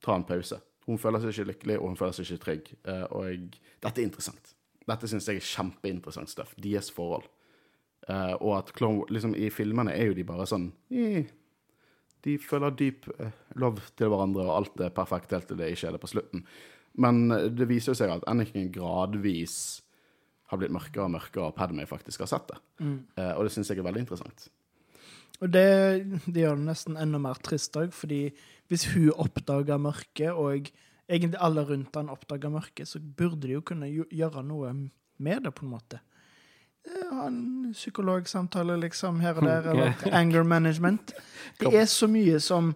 [0.04, 0.62] tar en pause.
[0.88, 2.68] Hun føler seg ikke lykkelig, og hun føler seg ikke trygg.
[3.12, 3.40] Og jeg,
[3.84, 4.54] dette er interessant.
[4.88, 6.54] Dette syns jeg er kjempeinteressant stuff.
[6.56, 7.26] Deres forhold.
[8.08, 10.70] Og at Clone, liksom, i filmene er jo de bare sånn
[12.26, 15.90] de føler dyp love lov til hverandre, og alt er perfekt helt til det ikke
[15.90, 16.44] er det på slutten.
[16.98, 19.56] Men eh, det viser jo seg at Anniken gradvis
[20.48, 22.60] har blitt mørkere og mørkere, og Padmay faktisk har sett det.
[23.20, 24.48] Eh, og det syns jeg er veldig interessant.
[25.38, 25.68] Og det,
[26.26, 28.24] det gjør det nesten enda mer trist òg, fordi
[28.70, 30.70] hvis hun oppdager mørket, og
[31.08, 34.72] egentlig alle rundt han oppdager mørket, så burde de jo kunne gjøre noe
[35.18, 36.00] med det, på en måte.
[36.88, 41.12] Eh, Ha en psykologsamtale, liksom, her og der, eller anger management.
[41.60, 42.74] Det er så mye som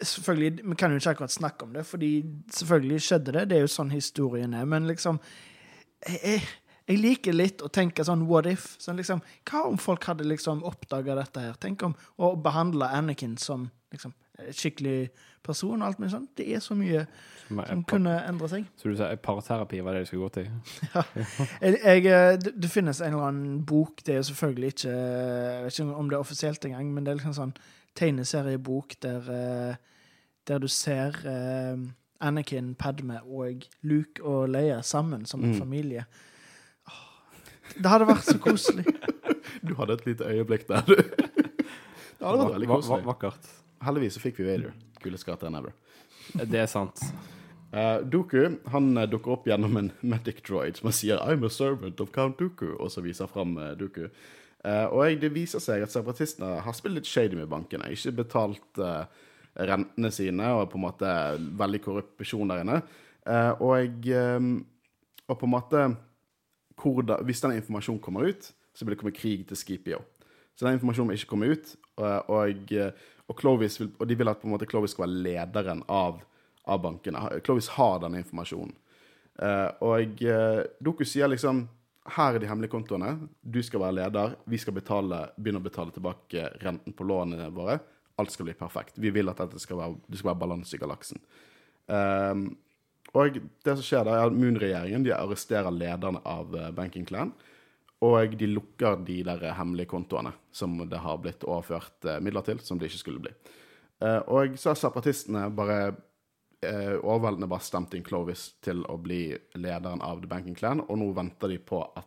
[0.00, 3.48] Selvfølgelig, Vi kan jo ikke akkurat snakke om det, fordi selvfølgelig skjedde det.
[3.50, 4.64] Det er jo sånn historien er.
[4.64, 5.18] Men liksom
[6.06, 6.42] jeg,
[6.86, 8.76] jeg, liker litt å tenke sånn what if.
[8.80, 11.58] Sånn liksom, hva om folk hadde liksom oppdaga dette her?
[11.60, 14.14] Tenk om å behandle Anakin som liksom
[14.52, 15.10] skikkelig
[15.42, 16.30] person og alt mulig sånt.
[16.36, 17.06] Det er så mye
[17.48, 18.66] som kunne endre seg.
[18.78, 20.50] Så du sa paraterapi var det du skulle gå til?
[21.64, 24.92] Jeg, jeg, eh, det, det finnes en eller annen bok, det er jo selvfølgelig ikke
[24.94, 27.54] Jeg vet ikke om det er offisielt engang, men det er liksom sånn
[27.98, 29.74] tegneseriebok der, eh,
[30.46, 31.80] der du ser eh,
[32.20, 35.58] Anakin, Padme og Luke og Leia sammen som en Mm.
[35.58, 36.04] familie.
[37.80, 38.84] Det hadde vært så koselig.
[39.66, 40.94] Du hadde et lite øyeblikk der, du.
[42.20, 43.04] Det hadde vært veldig koselig.
[43.06, 43.48] Vakkert.
[43.84, 44.74] Heldigvis så fikk vi Vader.
[45.00, 45.72] Kuleste karakteren ever.
[46.44, 47.00] Det er sant.
[47.70, 52.00] Uh, Doku han eh, dukker opp gjennom en medic droid som sier 'I'm a servant
[52.00, 54.08] of Count Doku', og så viser fram uh, Doku.
[54.64, 57.92] Uh, og det viser seg at separatistene har spilt litt shady med bankene.
[57.94, 59.06] Ikke betalt uh,
[59.54, 61.12] rentene sine, og på en måte
[61.58, 62.82] veldig korrupsjon der inne.
[63.26, 64.40] Eh, og, eh,
[65.28, 65.82] og på en måte
[66.80, 69.98] da, Hvis den informasjonen kommer ut, så vil det komme krig til Scipio.
[70.56, 72.72] Så den informasjonen ikke komme ut, og, og,
[73.30, 76.18] og, vil, og de vil at på en måte Clovis skal være lederen av,
[76.66, 77.22] av bankene.
[77.46, 78.74] Clovis har denne informasjonen.
[79.40, 81.64] Uh, og uh, Doku sier liksom
[82.10, 83.12] her er de hemmelige kontoene.
[83.40, 84.34] Du skal være leder.
[84.50, 87.78] Vi skal betale, begynne å betale tilbake renten på lånene våre.
[88.20, 88.98] Alt skal bli perfekt.
[89.00, 91.22] Vi vil at dette skal være, det skal være balanse i galaksen.
[91.86, 92.48] Um,
[93.16, 97.32] og det som skjer da, er at Moon-regjeringen de arresterer lederne av uh, Banking Clan.
[98.06, 102.62] Og de lukker de der hemmelige kontoene som det har blitt overført eh, midler til,
[102.64, 103.32] som det ikke skulle bli.
[104.00, 105.80] Eh, og så har separatistene bare
[106.64, 109.26] eh, overveldende bare stemt inn Clovis til å bli
[109.60, 112.06] lederen av The Banking Clan, og nå venter de på at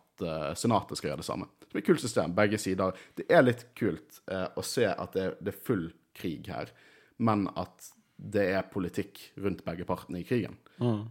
[0.55, 1.47] Senatet skal gjøre det samme.
[1.57, 2.99] Det blir et kult system, begge sider.
[3.17, 6.69] Det er litt kult å se at det, det er full krig her,
[7.17, 7.89] men at
[8.23, 10.55] det er politikk rundt begge partene i krigen.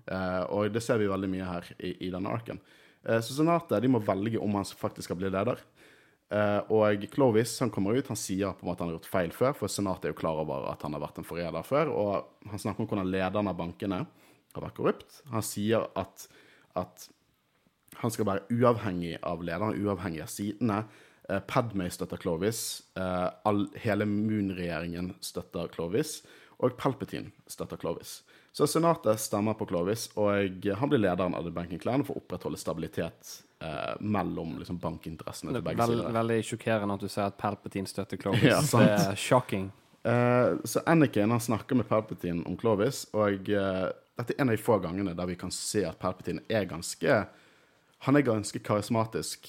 [0.06, 2.60] Eh, og det ser vi veldig mye her i, i denne arken.
[3.06, 5.62] Eh, så Senatet de må velge om han faktisk skal bli leder.
[6.32, 9.34] Eh, og Clovis han kommer ut, han sier på en måte han har gjort feil
[9.36, 11.92] før, for Senatet er jo klar over at han har vært en forræder før.
[11.92, 14.04] Og han snakker om hvordan lederen av bankene
[14.52, 15.22] har vært korrupt.
[15.32, 16.26] Han sier at,
[16.78, 17.08] at
[18.00, 20.82] han skal være uavhengig av lederen, uavhengig av sidene.
[21.22, 22.82] Padmay Padme støtter Clovis.
[22.98, 23.28] Eh,
[23.84, 26.20] hele Moon-regjeringen støtter Clovis.
[26.62, 28.22] Og Palpatine støtter Clovis.
[28.52, 32.20] Så Senatet stemmer på Clovis, og han blir lederen av The Banking Clan for å
[32.20, 33.30] opprettholde stabilitet
[33.64, 36.12] eh, mellom liksom, bankinteressene til begge Vel, sider.
[36.18, 38.44] veldig sjokkerende at du sier at Palpatine støtter Clovis.
[38.52, 39.70] Ja, det er shocking.
[40.04, 43.88] Eh, så Anakin han snakker med Palpatine om Clovis, og eh,
[44.20, 47.22] dette er en av de få gangene der vi kan se at Palpatine er ganske
[48.02, 49.46] Han er ganske karismatisk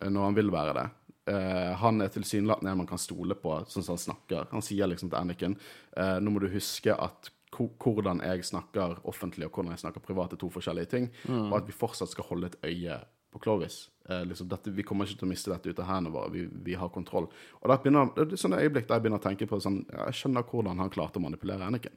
[0.00, 0.88] eh, når han vil være det.
[1.30, 4.48] Uh, han er tilsynelatende en man kan stole på, sånn som han snakker.
[4.50, 5.52] Han sier liksom til Anakin
[5.94, 10.32] uh, Nå må du huske at hvordan jeg snakker offentlig og hvordan jeg snakker privat,
[10.32, 13.90] er to forskjellige ting, og at vi fortsatt skal holde et øye på Clovis.
[14.08, 16.30] Eh, liksom dette, vi kommer ikke til å miste dette ut av hendene våre.
[16.34, 17.28] Vi, vi har kontroll.
[17.60, 20.08] Og da begynner, det er sånne øyeblikk der jeg begynner å tenke på sånn, ja,
[20.10, 21.94] Jeg skjønner hvordan han klarte å manipulere Anakin.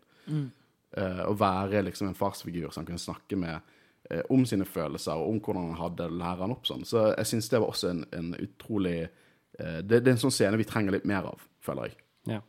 [0.94, 3.74] Eh, å være liksom en farsfigur som kunne snakke med
[4.12, 6.86] eh, om sine følelser og om hvordan han hadde lærer han opp sånn.
[6.86, 10.38] Så jeg syns det var også en, en utrolig eh, det, det er en sånn
[10.38, 11.98] scene vi trenger litt mer av, føler jeg.
[12.36, 12.44] Ja.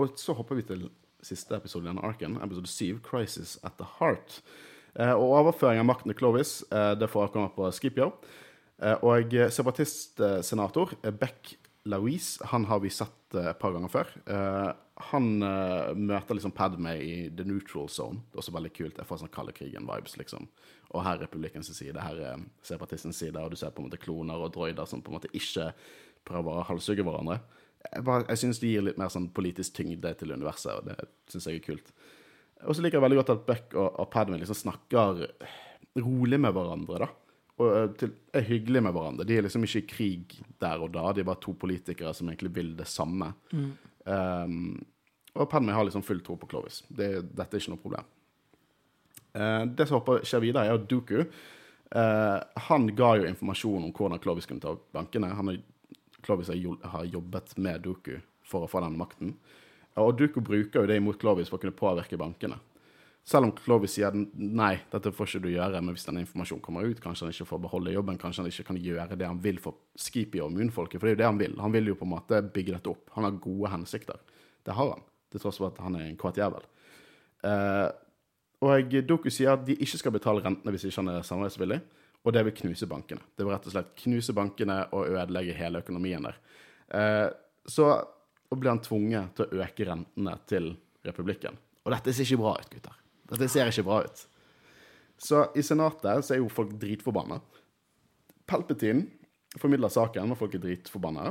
[0.00, 0.88] Og så hopper vi til
[1.26, 4.40] siste episode i denne arken, episode 7, 'Crisis at the Heart'.
[4.98, 8.12] Eh, og overføring av makten til Clovis, eh, det forekommer på Skipio.
[8.82, 14.06] Eh, og separatistsenator Beck Louise, han har vi sett et par ganger før.
[15.10, 18.20] Han møter liksom Padme i The Neutral Zone.
[18.28, 18.98] Det er også veldig kult.
[18.98, 20.48] Jeg får sånn kalde krigen-vibes, liksom.
[20.90, 24.02] Og her er republikkens side, her er separatistens side, og du ser på en måte
[24.02, 25.70] kloner og droider som på en måte ikke
[26.26, 27.38] prøver å halshugge hverandre.
[27.80, 31.08] Jeg, bare- jeg syns det gir litt mer sånn politisk tyngde til universet, og det
[31.32, 31.92] syns jeg er kult.
[32.68, 35.24] Og så liker jeg veldig godt at Beck og, og Padme liksom snakker
[36.04, 37.08] rolig med hverandre, da.
[37.60, 39.24] Og eh, til, er hyggelige med hverandre.
[39.28, 42.28] De er liksom ikke i krig der og da, de er bare to politikere som
[42.30, 43.32] egentlig vil det samme.
[44.04, 44.78] Um,
[45.36, 46.82] og Padme har liksom full tro på Clovis.
[46.88, 48.06] Det, dette er ikke noe problem.
[49.36, 53.92] Uh, det som håper skjer videre, er at Duku uh, Han ga jo informasjon om
[53.94, 55.30] hvordan Clovis kunne ta bankene.
[55.38, 55.60] Han har,
[56.24, 59.36] Clovis har, jobbet med Duku for å få den makten.
[60.00, 62.58] Og Duku bruker jo det imot Clovis for å kunne påvirke bankene.
[63.26, 66.88] Selv om Clovis sier nei, dette får ikke du gjøre, men hvis denne informasjonen kommer
[66.88, 69.60] ut, kanskje han ikke får beholde jobben, kanskje han ikke kan gjøre det han vil
[69.62, 71.56] for Skipi og Moonfolket, for det er jo det han vil.
[71.60, 73.12] Han vil jo på en måte bygge dette opp.
[73.16, 74.22] Han har gode hensikter.
[74.66, 76.64] Det har han, til tross for at han er en kåt jævel.
[77.44, 77.88] Uh,
[78.64, 81.80] og Doku sier at de ikke skal betale rentene hvis ikke han er samarbeidsvillig,
[82.20, 83.22] og det vil knuse bankene.
[83.36, 86.40] Det vil rett og slett knuse bankene og ødelegge hele økonomien der.
[86.92, 87.28] Eh,
[87.64, 87.90] så
[88.50, 90.72] blir han tvunget til å øke rentene til
[91.06, 91.56] republikken.
[91.84, 92.98] Og dette ser ikke bra ut, gutter.
[93.30, 94.24] Dette ser ikke bra ut.
[95.20, 97.38] Så i Senatet så er jo folk dritforbanna.
[98.48, 99.06] Palpatine
[99.60, 101.30] formidler saken, og folk er dritforbanna.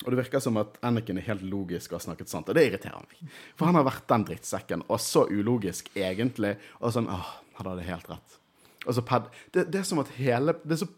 [0.00, 2.64] Og det virker som at Anakin er helt logisk og har snakket sant, og det
[2.68, 3.32] irriterer meg.
[3.58, 7.88] For han har vært den drittsekken, og så ulogisk egentlig, og sånn åh, han hadde
[7.90, 8.39] helt rett.
[8.86, 9.28] Og så Pad...
[9.52, 10.88] Det, det er som at hele Det er, så,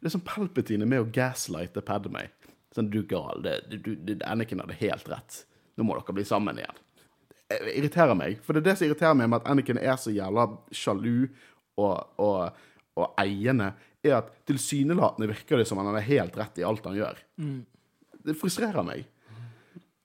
[0.00, 2.26] det er som Palpatine med å gaslighte Padme.
[2.74, 5.42] Sånn, du gal, det, du, det, Anakin hadde helt rett.
[5.76, 6.80] Nå må dere bli sammen igjen.
[7.46, 8.40] Det irriterer meg.
[8.44, 11.28] For det er det som irriterer meg med at Anakin er så jævla sjalu
[11.80, 12.58] og, og,
[12.96, 13.70] og eiende,
[14.06, 17.20] er at tilsynelatende virker det som han har helt rett i alt han gjør.
[18.26, 19.06] Det frustrerer meg.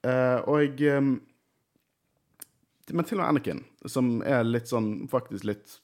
[0.02, 1.12] Uh, og um,
[2.89, 5.78] Men til og med Anakin, som er litt sånn faktisk litt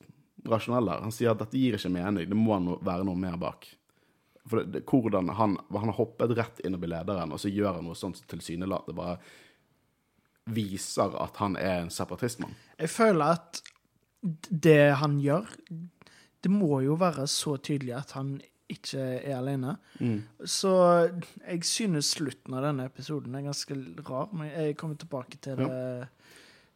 [0.52, 3.38] rasjonell her, han sier at dette gir ikke mening, det må no være noe mer
[3.42, 3.68] bak.
[4.48, 7.52] For det, det, hvordan han, han har hoppet rett inn og blir lederen, og så
[7.52, 9.18] gjør han noe sånt tilsynelatende bare
[10.48, 12.56] viser at han er en separatistmann.
[12.80, 13.62] Jeg føler at
[14.48, 15.50] det han gjør,
[16.44, 18.38] det må jo være så tydelig at han
[18.72, 19.78] ikke er alene.
[20.00, 20.22] Mm.
[20.44, 20.72] Så
[21.08, 26.08] jeg synes slutten av denne episoden er ganske rar, men jeg kommer tilbake til det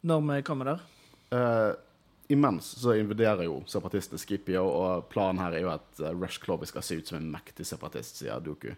[0.08, 0.86] når vi kommer der.
[1.32, 1.72] Uh,
[2.28, 6.72] imens så invaderer jo separatistene Skipio, og planen her er jo at uh, Rush Clovis
[6.72, 8.72] skal se ut som en mektig separatist, sier Duku.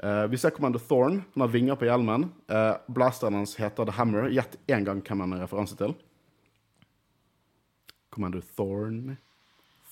[0.00, 1.20] Uh, vi ser Commander Thorn.
[1.34, 2.30] Han har vinger på hjelmen.
[2.48, 4.30] Uh, blasteren hans heter The Hammer.
[4.32, 5.94] Gjett én gang hvem han er referanse til.
[8.10, 9.16] Commander Thorn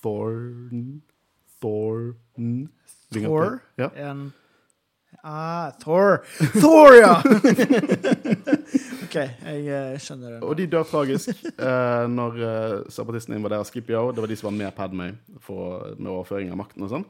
[0.02, 1.02] Thorn
[1.60, 2.68] Thorn
[3.14, 3.58] Vinger Thor?
[3.78, 3.90] Ja.
[3.94, 4.30] En
[5.24, 6.22] Ah, Thor!
[6.60, 7.22] Thor, ja!
[9.08, 10.38] OK, jeg eh, skjønner det.
[10.44, 11.30] Og de dør tragisk
[11.68, 14.10] eh, når eh, separatistene invaderer Skipio.
[14.12, 17.06] Det var de som var med Padmay for, med overføring av makten og sånn.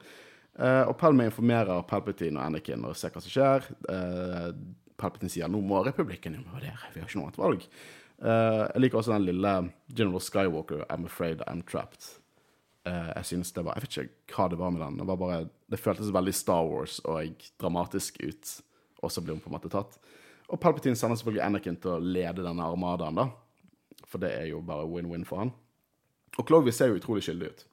[0.58, 3.66] Eh, og Padmay informerer Palpatine og Anakin og ser hva som skjer.
[3.90, 4.46] Eh,
[4.98, 7.66] Palpatine sier nå må republikken invadere, vi har ikke noe annet valg.
[8.18, 9.54] Eh, jeg liker også den lille
[9.90, 12.12] General Skywalker, I'm afraid I'm trapped.
[12.86, 15.02] Eh, jeg synes det var, jeg vet ikke hva det var med den.
[15.02, 18.54] Det, var bare, det føltes veldig Star Wars og dramatisk ut,
[19.02, 19.98] og så ble hun på en måte tatt.
[20.48, 23.28] Og Palpatine sender selvfølgelig Anakin til å lede denne armadaen, da.
[24.08, 25.50] For det er jo bare win-win for han.
[26.38, 27.66] Og Clovis ser jo utrolig skyldig ut.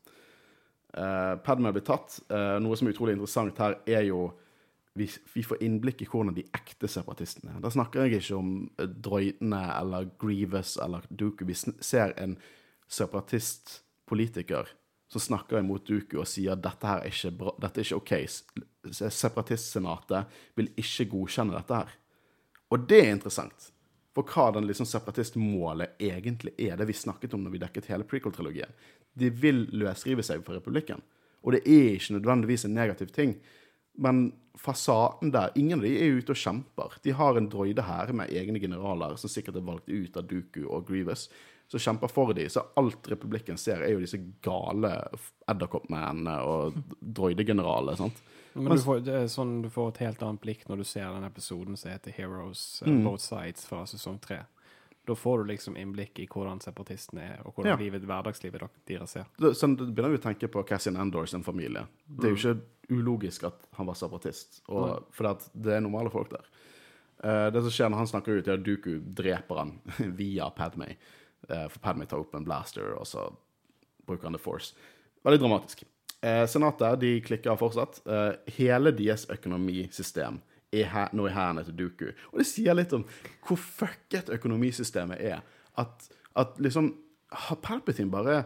[0.96, 2.18] Uh, Padma blir tatt.
[2.32, 4.30] Uh, noe som er utrolig interessant her, er jo
[4.96, 7.64] vi, vi får innblikk i hvordan de ekte separatistene er.
[7.64, 11.46] Da snakker jeg ikke om uh, droidene eller Grievous eller Duku.
[11.48, 12.38] Vi ser en
[12.92, 14.72] separatistpolitiker
[15.12, 18.14] som snakker imot Duku og sier dette her er ikke, bra, dette er ikke OK.
[18.96, 21.94] Separatistsenatet vil ikke godkjenne dette her.
[22.74, 23.72] Og det er interessant.
[24.16, 28.08] For hva den liksom separatistmålet egentlig er, det vi snakket om når vi dekket hele
[28.08, 28.72] prequel-trilogien.
[29.14, 31.04] De vil løsrive seg fra republikken.
[31.44, 33.36] Og det er ikke nødvendigvis en negativ ting.
[34.02, 36.96] Men fasaden der Ingen av de er ute og kjemper.
[37.04, 40.64] De har en droide her med egne generaler som sikkert er valgt ut av Dooku
[40.66, 41.28] og Grievous,
[41.68, 42.50] som kjemper for dem.
[42.50, 44.92] Så alt republikken ser, er jo disse gale
[45.50, 47.98] edderkoppmennene og droidegeneralene.
[47.98, 48.22] sant?
[48.56, 51.10] Men du får, det er sånn, du får et helt annet blikk når du ser
[51.12, 53.02] den episoden som heter Heroes uh, Mm.
[53.04, 54.44] Both Sides fra sesong tre.
[55.06, 57.78] Da får du liksom innblikk i hvordan separatistene er, og hvordan Ja.
[57.78, 59.14] livet, hverdagslivet dere- deres.
[59.38, 61.84] Da sånn, da begynner vi å tenke på Cassian Andor sin familie.
[62.08, 66.30] Det er jo ikke ulogisk at han var separatist, og, for det er normale folk
[66.32, 66.48] der.
[67.24, 69.76] Eh, det som skjer når han snakker ut, er at Duku dreper han
[70.18, 70.96] via Padme.
[71.50, 73.28] Eh, for Padme tar opp en blaster, og så
[74.06, 74.74] bruker han The Force.
[75.26, 75.84] Veldig dramatisk.
[76.22, 78.02] Eh, senatet de klikker fortsatt.
[78.08, 80.42] Eh, hele deres økonomisystem
[80.76, 82.06] er nå i hendene til Duku.
[82.32, 83.06] Og det sier litt om
[83.46, 85.44] hvor fucket økonomisystemet er.
[85.78, 86.96] At, at liksom
[87.36, 88.46] Har Palpatine bare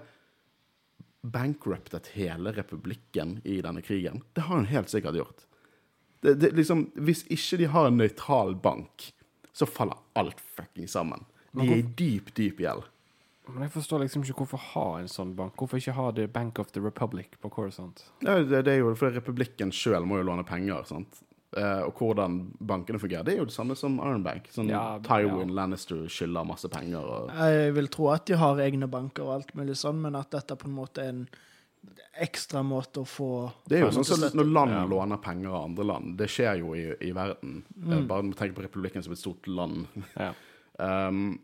[1.22, 4.24] bankruptet hele republikken i denne krigen?
[4.34, 5.44] Det har han helt sikkert gjort.
[6.24, 9.12] Det, det, liksom, hvis ikke de har en nøytral bank,
[9.54, 11.26] så faller alt fucking sammen.
[11.54, 12.84] De er i dyp, dyp gjeld.
[13.50, 15.56] Men jeg forstår liksom ikke hvorfor ha en sånn bank.
[15.58, 18.04] Hvorfor ikke ha The Bank of the Republic på Coruscant?
[18.22, 20.84] Ja, det, det er jo fordi republikken sjøl må jo låne penger.
[20.86, 21.24] sant?
[21.58, 23.26] Eh, og hvordan bankene fungerer.
[23.26, 24.52] Det er jo det samme som Iron Bank.
[24.54, 25.56] Sånn Ja, Tywin ja.
[25.64, 27.02] Lannister skylder masse penger.
[27.02, 30.30] Og, Jeg vil tro at de har egne banker og alt mulig sånn, men at
[30.36, 31.24] dette på en måte er en
[32.20, 33.30] ekstra måte å få
[33.72, 34.86] Det er jo sånn som når land Ja.
[34.86, 36.18] låner penger av andre land.
[36.20, 37.64] Det skjer jo i, i verden.
[37.82, 38.06] Mm.
[38.08, 39.88] Bare tenk på republikken som et stort land.
[40.20, 40.34] Ja.
[40.80, 41.40] Um,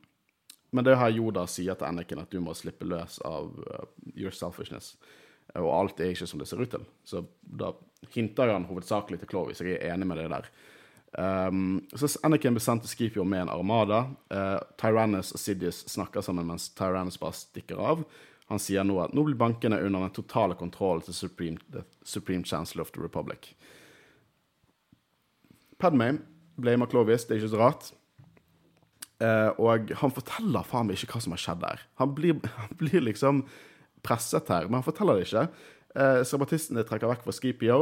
[0.75, 4.33] men det her Yoda sier til Anakin at du må slippe løs av uh, your
[4.35, 4.95] selfishness.
[5.53, 6.85] Eh, Og alt er ikke som det ser ut til.
[7.07, 7.73] Så da
[8.15, 10.49] hinter han hovedsakelig til Clovis, jeg er enig med det der.
[11.15, 14.01] Um, så Anakin blir sendt til Scipio med en armada.
[14.27, 18.03] Uh, Tyrannus og Sidious snakker sammen mens Tyrannus bare stikker av.
[18.51, 22.43] Han sier nå at nå blir bankene under den totale kontrollen til Supreme, the Supreme
[22.43, 23.55] Chancellor of the Republic.
[25.79, 26.19] Padmay
[26.61, 27.93] blamer Clovis, det er ikke så rart.
[29.23, 31.83] Eh, og han forteller faen meg ikke hva som har skjedd der.
[32.01, 33.43] Han blir, han blir liksom
[34.05, 35.45] presset her, men han forteller det ikke.
[35.95, 37.77] Eh, Sabatistene trekker vekk fra Skipio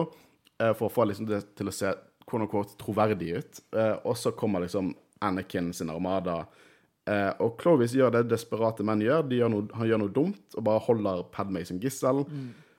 [0.61, 3.63] eh, for å få liksom det til å se quote unquote, troverdig ut.
[3.75, 6.43] Eh, og så kommer liksom Anakin sin armada.
[7.09, 9.25] Eh, og Clovis gjør det desperate menn gjør.
[9.27, 12.23] De gjør noe, han gjør noe dumt og bare holder Padmay som gissel.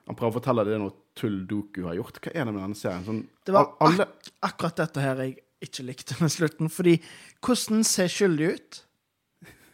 [0.05, 2.19] Han prøver å fortelle det er noe tull Doku har gjort.
[2.21, 3.05] Hva er det med denne serien?
[3.07, 5.37] Sånn, Det var alle, ak akkurat dette her jeg
[5.67, 6.69] ikke likte med slutten.
[6.71, 6.97] Fordi
[7.45, 8.81] hvordan ser skyldig ut?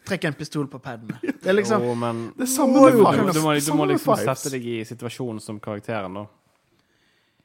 [0.08, 1.20] Trekk en pistol på padene.
[1.22, 4.18] Det er liksom Jo, men det er samme du, du, du, må, du må liksom
[4.18, 6.24] sette deg i situasjonen som karakteren, da.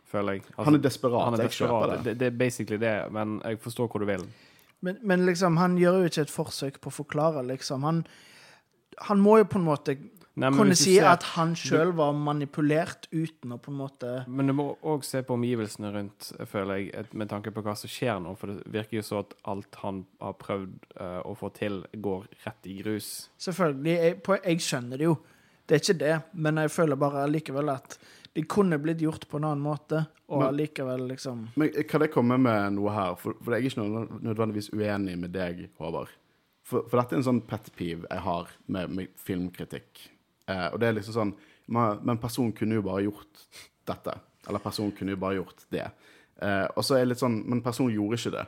[0.07, 0.45] Føler jeg.
[0.55, 1.25] Altså, Han er desperat.
[1.27, 1.89] han er desperat.
[1.91, 1.99] det.
[2.05, 4.23] Det, det er basically det, men jeg forstår hvor du vil.
[4.81, 7.83] men, men liksom, han gjør jo ikke et forsøk på å forklare, liksom.
[7.83, 8.01] Han,
[9.09, 9.97] han må jo på en måte
[10.37, 14.47] Nei, kunne si ser- at han sjøl var manipulert uten å på en måte Men
[14.51, 18.19] du må òg se på omgivelsene rundt, føler jeg, med tanke på hva som skjer
[18.21, 18.35] nå.
[18.37, 22.27] For det virker jo så at alt han har prøvd uh, å få til, går
[22.45, 23.29] rett i grus.
[23.41, 23.95] Selvfølgelig.
[23.97, 25.15] Jeg, på, jeg skjønner det jo.
[25.67, 26.13] Det er ikke det.
[26.33, 27.97] Men jeg føler bare likevel at
[28.37, 32.11] det kunne blitt gjort på en annen måte, og Men- allikevel liksom Men kan jeg
[32.13, 33.15] komme med noe her?
[33.17, 36.11] For, for jeg er ikke nødvendigvis uenig med deg, Håvard.
[36.67, 40.11] For, for dette er en sånn pet peeve jeg har med, med filmkritikk.
[40.47, 41.33] Eh, og det er liksom sånn
[41.67, 43.47] man, Men personen kunne jo bare gjort
[43.87, 44.13] dette.
[44.47, 45.87] Eller personen kunne jo bare gjort det.
[46.41, 48.45] Eh, og så er det litt sånn Men personen gjorde ikke det.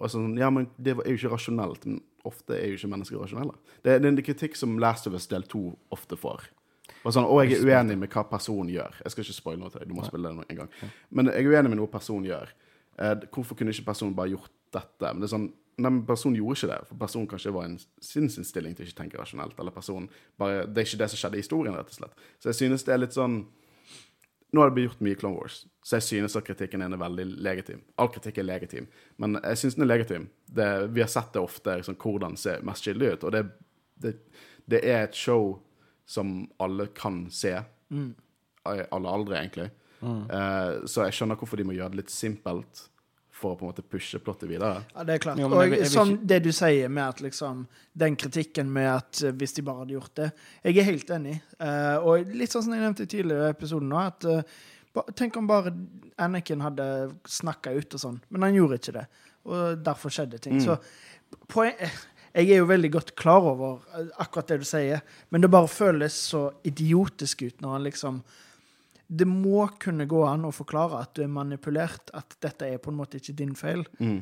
[0.00, 1.84] Og sånn, ja, men Det er jo ikke rasjonelt.
[1.86, 3.56] Men ofte er jo ikke mennesker rasjonelle.
[3.82, 5.62] Det, det er en kritikk som Last of Us del 2
[5.96, 6.48] ofte får.
[7.00, 8.98] Og, sånn, og jeg er uenig med hva personen gjør.
[9.04, 9.88] Jeg skal ikke spoile noe til deg.
[9.88, 10.90] Du må spille det en gang.
[11.16, 12.50] Men jeg er uenig med noe personen gjør.
[13.00, 15.06] Eh, hvorfor kunne ikke personen bare gjort dette?
[15.06, 15.48] Men det er sånn,
[15.82, 19.20] men Personen gjorde ikke det, for personen kanskje var en sinnsinnstilling til å ikke tenke
[19.20, 19.56] rasjonelt.
[19.58, 20.10] Eller personen
[20.40, 22.22] bare, Det er ikke det som skjedde i historien, rett og slett.
[22.38, 23.40] Så jeg synes det er litt sånn
[24.50, 27.22] Nå har det blitt gjort mye Clone Wars, så jeg synes at kritikken er veldig
[27.38, 27.84] legitim.
[28.02, 28.88] All kritikk er legitim,
[29.22, 30.24] men jeg synes den er legitim.
[30.50, 33.26] Det, vi har sett det ofte, liksom, hvordan ser mest skyldig ut.
[33.28, 33.44] Og det,
[34.02, 34.12] det,
[34.66, 35.52] det er et show
[36.02, 37.54] som alle kan se.
[37.94, 38.10] Mm.
[38.66, 39.70] alle aldre, egentlig.
[40.02, 42.86] Eh, så jeg skjønner hvorfor de må gjøre det litt simpelt
[43.40, 44.82] for å på en måte pushe plottet videre.
[44.94, 45.40] Ja, det er klart.
[45.40, 47.64] Jo, og jeg jeg vil som det du sier med at liksom
[48.00, 50.28] Den kritikken med at eh, hvis de bare hadde gjort det
[50.64, 51.38] Jeg er helt enig.
[51.58, 54.60] Uh, og litt sånn som jeg nevnte i tidligere episoden nå, at uh,
[55.16, 55.72] Tenk om bare
[56.20, 56.84] Anakin hadde
[57.28, 59.04] snakka ut og sånn, men han gjorde ikke det.
[59.46, 60.58] Og derfor skjedde ting.
[60.58, 60.64] Mm.
[60.66, 61.94] Så poeng, eh,
[62.34, 63.78] jeg er jo veldig godt klar over
[64.18, 68.20] akkurat det du sier, men det bare føles så idiotisk ut når han liksom
[69.10, 72.92] det må kunne gå an å forklare at du er manipulert, at dette er på
[72.92, 73.82] en måte ikke din feil.
[73.98, 74.20] Mm.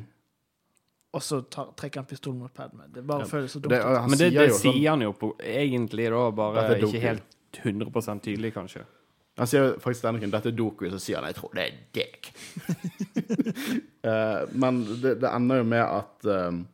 [1.13, 2.87] Og så tar, trekker han pistolen mot Padme.
[2.93, 3.29] Det bare Ja.
[3.29, 3.69] føles så dumt.
[3.73, 6.65] Det, han Men det, sier det jo sånn sier han jo på, egentlig da, bare
[6.75, 6.99] ikke Doku.
[6.99, 8.83] helt 100 tydelig, kanskje.
[9.37, 11.77] Han sier faktisk til Anakin dette er Doku, så sier han jeg tror det er
[11.93, 12.31] deg.
[14.09, 16.67] uh, men det, det ender jo med at um,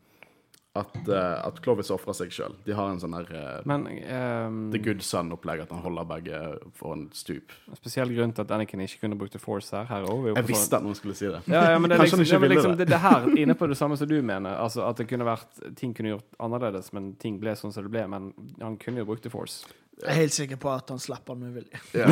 [0.76, 2.56] at, uh, at Clovis ofrer seg sjøl.
[2.66, 6.40] De har en sånn her uh, Men um, The Good Son-opplegg, at han holder begge
[6.76, 7.54] for en stup.
[7.80, 9.86] spesiell grunn til at Anakin ikke kunne brukt The Force her.
[9.90, 11.42] her er også Jeg visste sånn- at noen skulle si det.
[11.48, 12.86] ja, ja, men det er liksom, ville liksom det.
[12.86, 12.90] det.
[12.94, 14.56] Det her inne på det samme som du mener.
[14.60, 17.92] Altså At det kunne vært ting kunne gjort annerledes, men ting ble sånn som det
[17.96, 18.06] ble.
[18.12, 19.64] Men han kunne jo brukt The Force.
[19.96, 21.80] Jeg er helt sikker på at han slapp han med vilje.
[21.96, 22.10] Ja,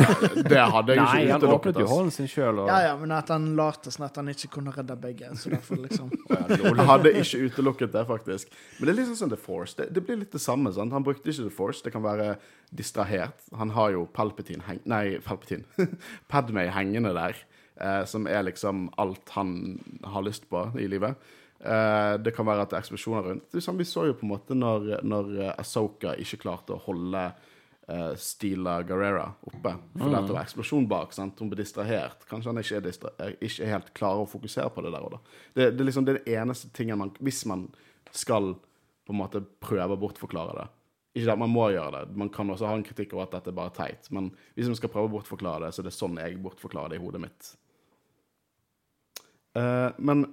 [0.48, 2.62] det hadde jeg Nei, han åpnet jo hånden sin sjøl.
[2.62, 2.70] Og...
[2.70, 5.28] Ja, ja, men at han lot som at han ikke kunne redde begge.
[5.36, 6.08] Så derfor liksom
[6.54, 8.56] Jeg hadde ikke utelukket det, faktisk.
[8.78, 9.76] Men det er liksom sånn The Force.
[9.76, 10.72] Det, det blir litt det samme.
[10.72, 10.96] sant?
[10.96, 11.84] Han brukte ikke The Force.
[11.84, 12.38] Det kan være
[12.72, 13.44] distrahert.
[13.60, 14.80] Han har jo Palpatine heng...
[14.88, 15.68] Nei, Palpatine.
[16.32, 17.36] Padmay hengende der.
[17.76, 19.56] Eh, som er liksom alt han
[20.08, 21.20] har lyst på i livet.
[21.60, 23.50] Eh, det kan være at det er eksplosjoner rundt.
[23.52, 26.78] Det er sånn Vi så jo på en måte når, når Asoka Ahsoka ikke klarte
[26.78, 27.28] å holde
[27.90, 29.74] uh, Stila Guerrera oppe.
[29.96, 30.18] For mm.
[30.26, 31.14] det var eksplosjon bak.
[31.16, 31.40] sant?
[31.40, 32.26] Hun ble distrahert.
[32.30, 35.24] Kanskje han ikke er, ikke er helt klarer å fokusere på det der og da.
[35.54, 37.68] Det, det er liksom det er det eneste tingen man Hvis man
[38.14, 38.54] skal
[39.04, 40.70] på en måte prøve å bortforklare det.
[41.14, 42.16] Ikke at man må gjøre det.
[42.18, 44.08] Man kan også ha en kritikk over at dette er bare teit.
[44.14, 46.98] Men hvis man skal prøve å bortforklare det, så er det sånn jeg bortforklarer det
[46.98, 47.50] i hodet mitt.
[49.54, 50.24] Uh, men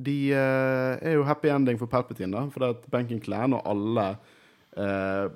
[0.00, 2.46] de uh, er jo happy ending for Palpatine, da.
[2.52, 4.06] For det at Benken Clan og alle
[4.78, 5.26] uh,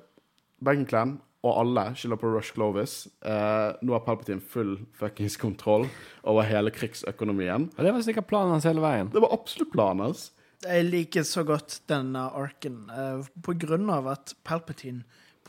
[0.63, 2.95] Banking Clan, og alle skylder på Rush Clovis.
[3.25, 5.89] Eh, nå har Palpatine full fuckings kontroll
[6.23, 7.69] over hele krigsøkonomien.
[7.77, 9.11] Og det var sikkert planen hans hele veien.
[9.13, 10.31] Det var absolutt planen hans.
[10.65, 15.05] Jeg liker så godt denne arken eh, på grunn av at Palpatine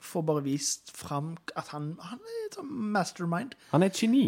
[0.06, 3.56] får bare vist fram at han, han er et sånn mastermind.
[3.72, 4.26] Han er et geni.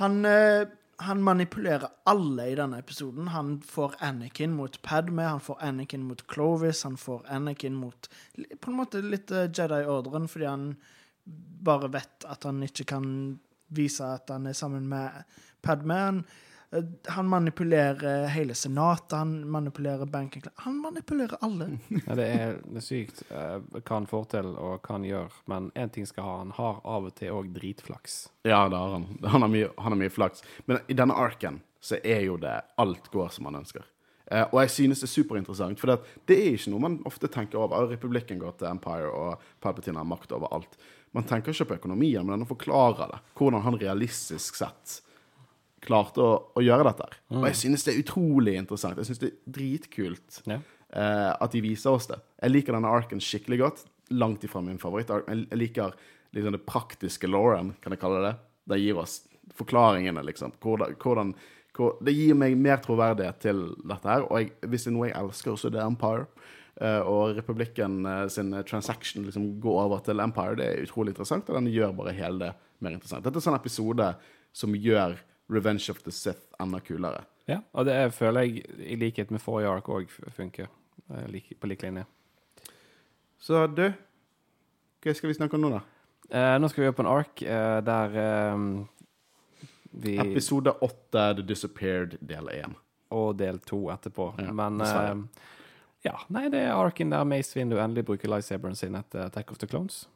[0.00, 0.66] Han, eh,
[1.04, 3.28] han manipulerer alle i denne episoden.
[3.34, 8.08] Han får Anakin mot Padme, han får Anakin mot Clovis, han får Anakin mot
[8.60, 10.68] På en måte litt eh, Jedi-ordren, fordi han
[11.64, 13.06] bare vet at han ikke kan
[13.74, 15.24] vise at han er sammen med
[15.64, 16.00] Padme.
[16.08, 16.24] Han,
[17.06, 21.78] han manipulerer hele senatet, han manipulerer banken Han manipulerer alle.
[22.06, 25.38] Ja, det, er, det er sykt eh, hva han får til og hva han gjør.
[25.50, 28.18] Men én ting skal ha, han har av og til òg dritflaks.
[28.42, 29.06] Ja, det har han.
[29.22, 30.44] Han har mye, han har mye flaks.
[30.66, 33.86] Men i denne arken så er jo det alt går som han ønsker.
[34.32, 37.30] Eh, og jeg synes det er superinteressant, for det, det er ikke noe man ofte
[37.30, 37.90] tenker over.
[37.92, 40.78] Republikken går til Empire, og Palpatine har makt over alt.
[41.14, 43.20] Man tenker ikke på økonomien, men han forklarer det.
[43.38, 45.00] Hvordan han realistisk sett
[45.84, 47.06] klarte å, å gjøre dette.
[47.08, 47.18] her.
[47.38, 48.98] Og jeg synes det er utrolig interessant.
[49.00, 50.58] Jeg synes det er dritkult Ja.
[50.94, 52.18] eh, at de viser oss det.
[52.42, 53.84] Jeg liker denne arken skikkelig godt.
[54.12, 55.08] Langt ifra min favoritt.
[55.12, 55.94] Jeg jeg liker
[56.34, 58.34] liksom det praktiske Lauren, kan jeg kalle det.
[58.68, 59.20] Det gir oss
[59.54, 60.52] forklaringene, liksom.
[60.60, 61.34] Hvordan, hvordan
[61.76, 64.26] hvor, Det gir meg mer troverdighet til dette her.
[64.30, 66.26] Og jeg, hvis det er noe jeg elsker, så er det Empire.
[66.80, 70.56] Eh, og Republikken eh, sin transaction liksom går over til Empire.
[70.58, 73.24] Det er utrolig interessant, og den gjør bare hele det mer interessant.
[73.24, 74.08] Dette er en sånn episode
[74.54, 75.16] som gjør
[75.52, 77.24] Revenge of the Sith enda kulere.
[77.48, 80.70] Ja, og det er, føler jeg, i likhet med forrige ark, òg funker
[81.12, 82.06] eh, på lik linje.
[83.44, 83.90] Så du,
[85.04, 85.82] hva skal vi snakke om nå, da?
[86.30, 88.62] Eh, nå skal vi opp på en ark eh, der eh,
[89.94, 92.78] vi Episode 8, The Disappeared, del 1.
[93.14, 94.32] Og del to etterpå.
[94.40, 95.44] Ja, Men eh,
[96.08, 99.60] ja, nei, det er arken der Mace Windu endelig bruker lightsaberen sin etter Attack of
[99.60, 100.06] the Clones.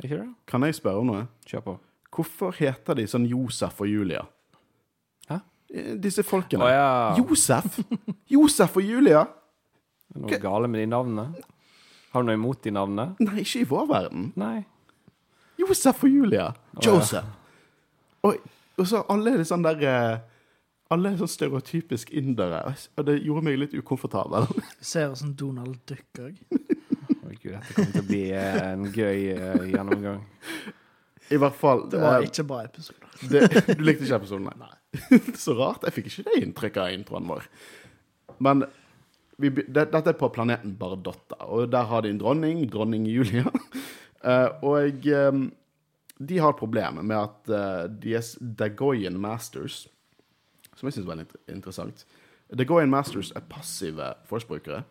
[0.00, 0.26] Ikke det?
[0.48, 1.22] Kan jeg spørre om noe?
[1.48, 1.76] Kjør på.
[2.10, 4.24] Hvorfor heter de sånn Josef og Julia?
[5.74, 6.64] Eh, Disse folkene.
[6.66, 6.88] Å ja.
[7.20, 7.78] Josef?
[8.30, 9.22] Josef og Julia?
[10.10, 11.44] Er det noe gale med de navnene?
[12.10, 13.12] Har du noe imot de navnene?
[13.22, 14.32] Nei, ikke i vår verden.
[14.40, 14.64] Nei.
[15.60, 16.48] Josef og Julia.
[16.80, 16.82] ja.
[16.88, 17.36] Joseph.
[18.26, 18.36] Og,
[18.76, 20.18] og så alle er det sånn der eh,
[20.92, 22.58] Alle er sånn stereotypisk indere.
[22.98, 24.48] Og det gjorde meg litt ukomfortabel.
[24.82, 26.40] Ser ut som Donald Duck òg.
[26.50, 30.24] Å gud, dette kommer til å bli eh, en gøy eh, gjennomgang.
[31.30, 33.10] I hvert fall Det var eh, ikke bra episode.
[33.30, 33.44] det,
[33.78, 34.72] Du likte ikke episoden, nei?
[35.44, 35.84] Så rart.
[35.86, 37.46] Jeg fikk ikke det inntrykket av introen vår.
[38.42, 38.64] Men
[39.40, 43.06] vi, be- det, dette er på planeten Bardotta, og der har de en dronning, dronning
[43.10, 43.46] Julia.
[44.20, 45.36] Eh, og eh,
[46.20, 49.86] de har et problem med at uh, deres Dagoyan Masters,
[50.76, 51.24] som jeg syns er veldig
[51.54, 52.02] interessant
[52.52, 54.82] Dagoyan Masters er passive force-brukere.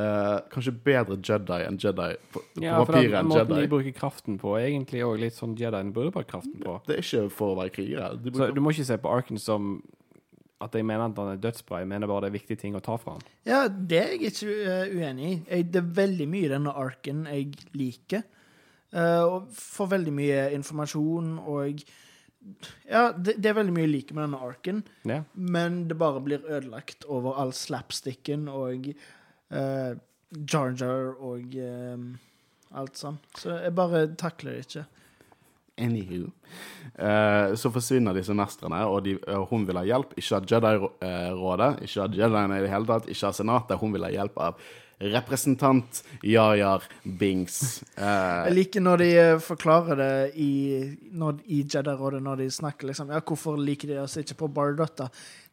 [0.00, 3.12] Eh, kanskje bedre Jedi enn Jedi på, på Ja, for Jedi.
[3.12, 6.30] Ja, for måten de bruker kraften på, er egentlig òg litt sånn Jedien burde bruke
[6.30, 6.76] kraften på.
[6.86, 8.12] Det er ikke for å være krigere.
[8.36, 9.80] Så du må ikke se på arken som
[10.60, 11.80] at jeg mener at han er dødsbra.
[11.80, 13.24] Jeg mener bare det er viktige ting å ta fra han.
[13.48, 15.36] Ja, det er jeg ikke eh, uenig i.
[15.48, 18.26] Jeg, det er veldig mye i denne arken jeg liker.
[18.90, 21.84] Uh, og får veldig mye informasjon og
[22.88, 25.20] Ja, det, det er veldig mye jeg liker med denne arken, Ja.
[25.34, 28.88] men det bare blir ødelagt over all slapsticken og
[29.54, 29.92] uh,
[30.30, 32.08] Jar Jar og um,
[32.78, 33.18] alt sånn.
[33.38, 34.84] Så jeg bare takler det ikke.
[35.80, 36.28] Anywho.
[36.98, 40.14] Uh, så forsvinner disse mestrene, og de, og hun vil ha hjelp.
[40.20, 43.80] Ikke av Jedi-rådet, ikke av Jediene i det hele tatt, ikke av Senatet.
[43.80, 44.62] Hun vil ha hjelp av
[45.00, 47.82] representant Jajar Bings.
[47.96, 49.12] Uh, Jeg liker når de
[49.44, 50.50] forklarer det i,
[51.16, 55.08] når, i Jedi-rådet, når de snakker liksom Ja, hvorfor liker de oss ikke på Bardotta?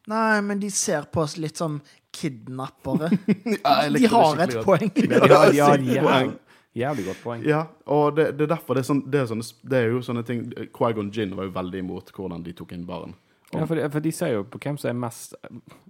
[0.08, 1.80] Nei, men de ser på oss litt som
[2.14, 3.10] kidnappere.
[3.64, 4.64] ja, de har et godt.
[4.66, 4.92] poeng.
[4.96, 6.34] Ja, de har, de har jævlig, poeng.
[6.74, 7.46] jævlig godt poeng.
[7.46, 10.02] Ja, og det, det er derfor det er, sånn, det, er sånne, det er jo
[10.04, 10.44] sånne ting
[10.74, 13.14] Quaigon Gin var jo veldig imot hvordan de tok inn barn.
[13.52, 15.36] Ja, for, de, for de ser jo på hvem som er mest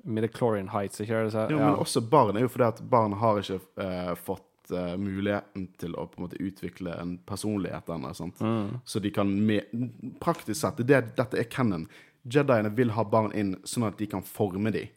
[0.07, 1.33] Midichlorian Heights, ikke det?
[1.35, 1.59] Så, Jo.
[1.59, 5.97] Men også barn er jo fordi at barn har ikke uh, fått uh, muligheten til
[5.99, 8.13] å på en måte utvikle en personlighet ennå.
[8.15, 8.39] sant?
[8.87, 9.75] Så de kan med,
[10.23, 11.89] Praktisk sett, det, dette er canon.
[12.23, 14.95] Jediene vil ha barn inn sånn at de kan forme dem.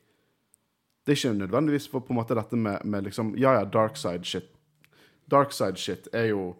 [1.06, 3.98] Det er ikke nødvendigvis for på en måte dette med, med liksom Ja, ja, dark
[3.98, 4.52] side shit.
[5.32, 6.52] Dark side shit er jo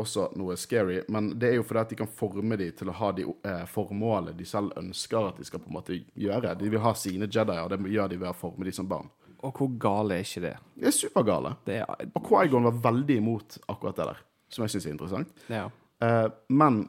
[0.00, 2.96] også noe scary, men det er jo fordi at de kan forme dem til å
[2.96, 6.54] ha de eh, formålet de selv ønsker at de skal på en måte gjøre.
[6.56, 9.10] De vil ha sine Jedier, og det gjør de ved å forme dem som barn.
[9.40, 10.54] Og hvor gale er ikke det?
[10.76, 11.54] Det er supergale.
[11.64, 15.44] Det er Og Quaigon var veldig imot akkurat det der, som jeg syns er interessant.
[15.52, 15.66] Ja.
[16.04, 16.82] Eh, men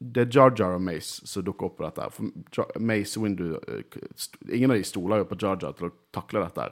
[0.00, 2.06] det er Jar Jar og Mace som dukker opp på dette.
[2.16, 3.98] For Mace Windu eh,
[4.48, 6.70] Ingen av de stoler jo på Jar Jar til å takle dette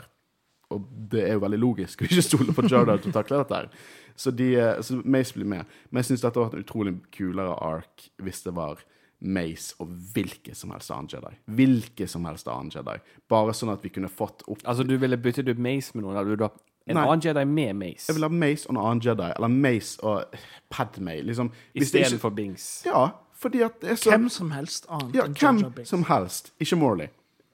[0.74, 3.40] og det er jo veldig logisk å ikke stole på Jar Jar til å takle
[3.40, 3.80] dette.
[4.18, 5.74] Så, de, eh, så Mace blir med.
[5.88, 8.82] Men jeg syns dette var en utrolig kulere ark hvis det var
[9.18, 11.32] Mace og hvilken som helst annen Jedi.
[11.58, 12.98] Hvilken som helst annen Jedi.
[13.30, 16.18] Bare sånn at vi kunne fått opp Altså, du ville byttet ut Mace med noen?
[16.20, 16.52] Eller du ha
[16.88, 17.04] en Nei.
[17.04, 18.08] annen Jedi med Mace?
[18.08, 19.28] Jeg vil ha Mace og en annen Jedi.
[19.36, 20.40] Eller Mace og
[20.72, 21.20] Padme.
[21.28, 21.52] Liksom.
[21.76, 22.68] Istedenfor Bings.
[22.86, 23.08] Ja,
[23.38, 26.04] fordi at det er så Hvem som helst annet Ja, enn Jar Jar hvem som
[26.08, 26.52] helst.
[26.58, 27.12] Ikke Morley.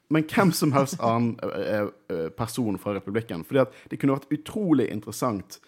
[0.09, 3.45] Men hvem som helst annen eh, eh, person fra republikken.
[3.45, 5.59] Fordi at det kunne vært utrolig interessant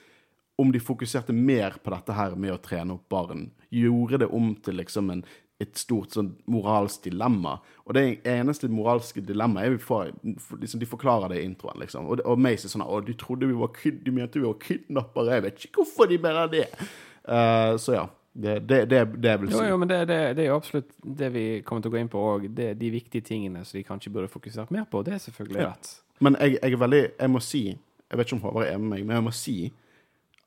[0.57, 3.51] om de fokuserte mer på dette her med å trene opp barn.
[3.75, 5.25] Gjorde det om til liksom en,
[5.61, 7.55] et stort sånn moralsk dilemma.
[7.87, 12.07] Og det eneste moralske dilemmaet vi får, for- liksom, De forklarer det i introen, liksom.
[12.13, 14.59] Og, og Mace er sånn Å, de trodde vi var kid, de mente vi var
[14.61, 15.39] kidnappere.
[15.39, 16.67] Jeg vet ikke hvorfor de mener det.
[17.27, 18.07] Uh, så ja.
[18.37, 19.57] Det, det, det, det vil si.
[19.57, 22.01] Jo, jo, men det, det, det er jo absolutt det vi kommer til å gå
[22.03, 22.43] inn på òg.
[22.53, 25.01] De viktige tingene som de kanskje burde fokusert mer på.
[25.07, 25.71] Det er selvfølgelig Ja.
[25.73, 25.95] rett.
[26.21, 28.89] Men jeg, jeg er veldig Jeg må si Jeg vet ikke om Håvard er med
[28.93, 29.57] meg, men jeg må si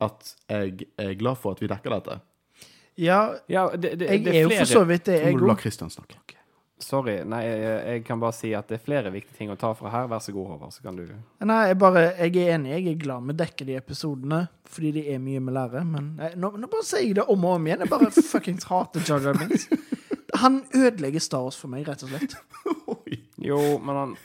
[0.01, 2.19] at jeg er glad for at vi dekker dette.
[2.99, 5.47] Ja, Ja, det, det, jeg det er jo for så vidt det, jeg må du
[5.47, 6.35] la Kristian Christian snakke.
[6.79, 7.17] Sorry.
[7.27, 9.91] Nei, jeg, jeg kan bare si at det er flere viktige ting å ta fra
[9.91, 10.07] her.
[10.07, 11.03] Vær så god, Håvard, så kan du
[11.43, 12.71] Nei, jeg, bare, jeg er enig.
[12.77, 14.39] Jeg er glad vi dekker de episodene,
[14.69, 15.83] fordi de er mye vi lærer.
[15.87, 17.83] Men nei, nå, nå bare sier jeg det om og om igjen.
[17.83, 19.67] Jeg bare fuckings hater Jar Jar Binks.
[20.39, 22.37] Han ødelegger Star Wars for meg, rett og slett.
[23.39, 24.15] Jo, men han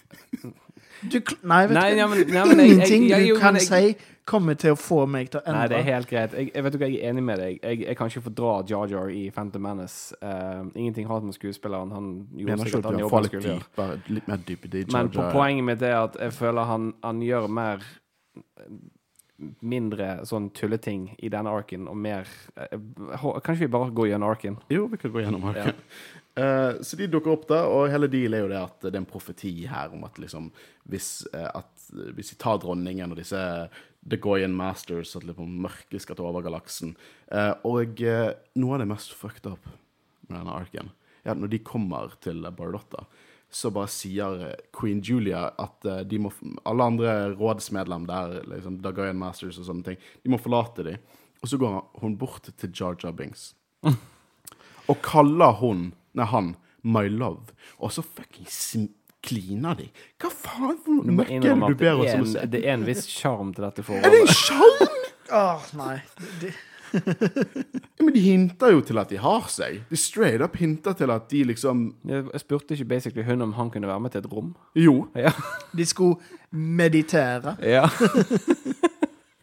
[1.03, 3.59] Du, nei, vet Nei, du ja, men, nei, men jeg, jeg, Ingenting jeg, du kan
[3.59, 6.33] jeg, si, kommer til å få meg til å Nei, det er helt greit.
[6.33, 7.59] Jeg, jeg vet ikke, jeg er enig med deg.
[7.61, 10.17] Jeg, jeg kan ikke fordra Jar Jar i Phantom Menace.
[10.23, 11.93] Uh, ingenting hat med skuespilleren.
[11.93, 14.01] Han gjorde Mener sikkert at han jobber skulle gjøre.
[14.17, 17.51] litt mer dypere i Men på poenget mitt er at jeg føler han, han gjør
[17.53, 17.85] mer
[19.65, 22.77] mindre sånn tulleting i denne arken, og mer eh,
[23.21, 24.59] hå- Kanskje vi bare går gjennom arken?
[24.73, 25.75] Jo, vi kan gå gjennom arken.
[26.35, 29.03] Eh, så de dukker opp da, og hele deal er jo det at det er
[29.05, 30.49] en profeti her om at liksom
[30.91, 31.85] hvis, uh, at
[32.17, 33.39] hvis de tar dronningen og disse
[34.03, 36.93] The Goyan Masters, at liksom mørket skal ta over galaksen
[37.33, 39.71] uh, Og noe av det mest fucked up
[40.27, 40.91] med denne arken,
[41.23, 43.07] er at når de kommer til Bardotta,
[43.55, 46.33] så bare sier Queen Julia at de må,
[46.67, 50.99] alle andre rådsmedlem der, liksom The Goyan Masters og sånne ting, de må forlate dem.
[51.45, 53.53] Og så går hun bort til Jar Jar Binks
[54.91, 56.53] og kaller hun, nei, han,
[56.83, 57.55] my love.
[57.79, 58.49] Og så fucking
[59.25, 59.89] kliner de.
[60.21, 62.45] Hva faen for noe møkk er det du ber oss om å se?
[62.53, 64.11] det er en viss sjarm til dette forholdet.
[64.11, 64.95] Er det en sjarm?
[65.35, 65.97] Åh, nei.
[66.43, 66.53] De...
[68.05, 69.81] Men de hinter jo til at de har seg.
[69.91, 73.73] De straight up hinter til at de liksom Jeg spurte ikke basically hun om han
[73.75, 74.55] kunne være med til et rom.
[74.79, 75.09] Jo.
[75.19, 75.33] Ja.
[75.77, 77.57] de skulle meditere.
[77.63, 77.89] ja.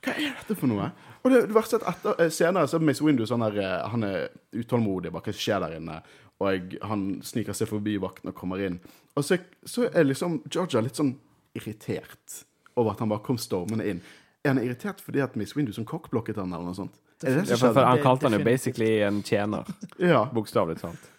[0.02, 0.88] Hva er dette for noe?
[1.22, 3.60] Og det, det verste er at etter, eh, senere så er Miss Windu sånn der
[3.62, 5.12] eh, Han er utålmodig.
[5.14, 6.00] Bare hva skjer der inne?
[6.42, 8.80] Og jeg, han sniker seg forbi vakten og kommer inn.
[9.14, 9.38] Og så,
[9.68, 11.14] så er liksom Georgia litt sånn
[11.58, 12.42] irritert
[12.80, 14.02] over at han bare kom stormende inn.
[14.42, 16.98] Er han irritert fordi at Miss Windu som kokkblokket han, eller noe sånt?
[17.22, 19.68] Er det det Ja, som for, for han kalte han jo basically en tjener,
[20.02, 20.24] Ja.
[20.34, 21.12] bokstavelig talt.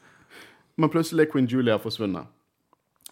[0.80, 2.26] Men plutselig er Queen Julia forsvunnet.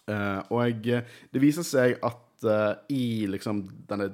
[0.09, 4.09] Uh, og jeg, det viser seg at uh, i liksom denne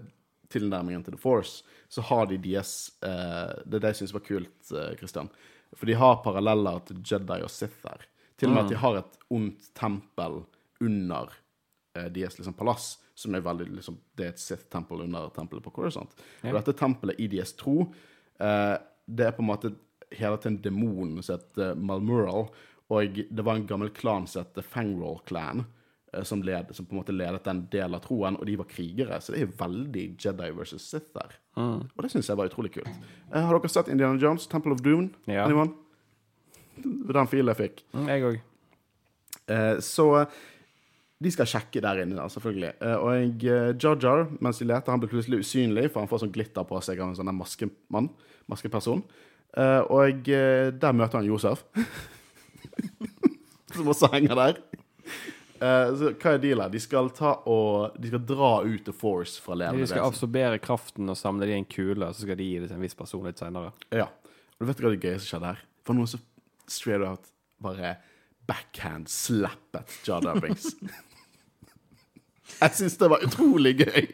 [0.52, 4.24] tilnærmingen til The Force, så har de deres uh, Det er det jeg syns var
[4.28, 5.30] kult, eh, Christian.
[5.78, 8.06] For de har paralleller til Jedi og Sith her.
[8.38, 10.42] Til og med at de har et ondt tempel
[10.84, 11.32] under
[11.98, 15.74] eh, deres liksom, palass, som er veldig liksom, Det er et Sith-tempel under tempelet på
[15.74, 16.14] Coruscant.
[16.44, 17.88] Og dette tempelet i deres tro,
[18.38, 18.76] eh,
[19.08, 19.74] det er på en måte
[20.14, 22.50] hele tiden demonen som heter Malmural.
[22.94, 25.66] Og det var en gammel klan som het Fangroll Clan,
[26.24, 29.20] som, led, som på en måte ledet den delen av troen, og de var krigere.
[29.22, 31.36] Så det er veldig Jedi versus Sith der.
[31.60, 32.92] Og det syns jeg var utrolig kult.
[33.34, 35.10] Uh, har dere sett Indiana Jones, Temple of Doom?
[35.28, 35.44] Ja.
[35.46, 35.74] Anyone?
[36.78, 37.82] Den filen jeg fikk.
[37.98, 38.38] Mm, Jeg òg.
[39.48, 40.08] Uh, så
[41.18, 42.76] de skal sjekke der inne, da, selvfølgelig.
[42.78, 46.10] Eh, og jeg, eh, Jar Jar, mens de leter, han blir plutselig usynlig, for han
[46.12, 48.12] får sånn glitter på seg av en sånn maskemann.
[48.48, 49.02] Maskeperson.
[49.58, 51.64] Eh, og eh, der møter han Josef.
[53.74, 54.62] Som også henger der.
[55.62, 56.72] Eh, så hva er dealen?
[56.74, 60.14] De skal ta og De skal dra ut The Force fra levende De skal vesen.
[60.14, 62.78] absorbere kraften og samle det i en kule, og så skal de gi det til
[62.78, 63.74] en viss person litt seinere.
[63.96, 64.08] Ja.
[64.58, 65.66] Og du vet hva det gøye som skjedde her?
[65.88, 66.24] For noen som
[66.68, 67.30] straight out
[67.64, 67.96] bare
[68.48, 70.70] backhand slappet Jar Jar Binks.
[72.62, 74.08] jeg syns det var utrolig gøy.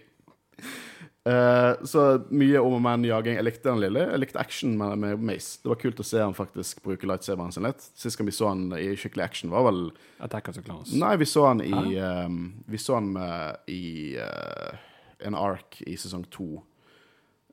[1.26, 2.02] Eh, så
[2.36, 3.38] mye om og men jaging.
[3.40, 4.08] Jeg likte den lille.
[4.12, 5.56] Jeg likte action med, med Mace.
[5.64, 7.86] Det var kult å se han faktisk bruke lightsaberen sin litt.
[7.96, 9.86] Sist gang vi så han i skikkelig action, var vel
[10.24, 10.92] Attack of the Clowns.
[11.00, 14.76] Nei, vi så han i ehm, Vi så han med, i uh,
[15.24, 16.64] en ark i sesong to.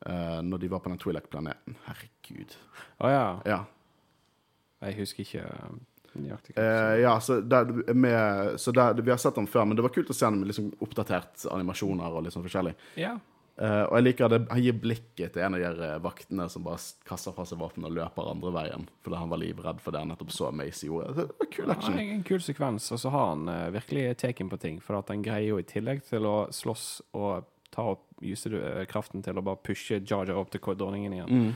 [0.07, 1.77] eh, når de var på den Twi'lek-planeten.
[1.85, 2.57] Herregud.
[3.05, 3.25] Å ja.
[3.47, 3.61] Ja.
[4.81, 5.47] Jeg husker ikke
[6.11, 6.57] Nøyaktig.
[6.59, 9.93] Eh, ja, så, der, med, så der, vi har sett den før, men det var
[9.95, 12.73] kult å se den med liksom oppdatert animasjoner og litt sånn forskjellig.
[12.99, 13.13] Ja.
[13.61, 16.65] Eh, og jeg liker det, han gir blikket til en av de eh, vaktene som
[16.65, 20.01] bare kaster fra seg våpen og løper andre veien fordi han var livredd for det
[20.01, 21.13] han nettopp så Macy gjorde.
[21.19, 21.99] Det var kul Ja, action.
[22.01, 24.81] en kul sekvens, og så har han uh, virkelig taken på ting.
[24.81, 28.85] For at han greier jo i tillegg til å slåss og ta opp use eh,
[28.91, 31.31] kraften til å bare pushe Jar opp til dronningen igjen.
[31.31, 31.53] Mm.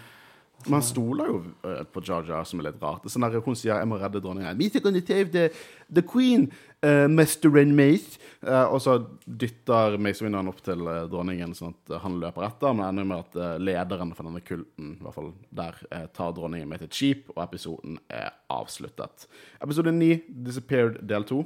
[0.64, 3.04] Men han stoler jo eh, på Jar, som er litt rart.
[3.10, 4.56] Sånn der Hun sier 'jeg må redde dronningen'.
[4.56, 5.50] Meet gonna save the,
[5.92, 6.50] the queen,
[6.82, 7.58] uh, Mr.
[7.60, 8.18] and Mace.
[8.42, 12.20] Uh, og så dytter Mace Windu han opp til uh, dronningen, sånn at eh, han
[12.20, 12.72] løper etter.
[12.72, 16.06] Men det ender med at uh, lederen for denne kulten, i hvert fall der, eh,
[16.06, 19.28] tar dronningen med til et skip, og episoden er avsluttet.
[19.60, 21.44] Episode 9, 'Disappeared', del 2.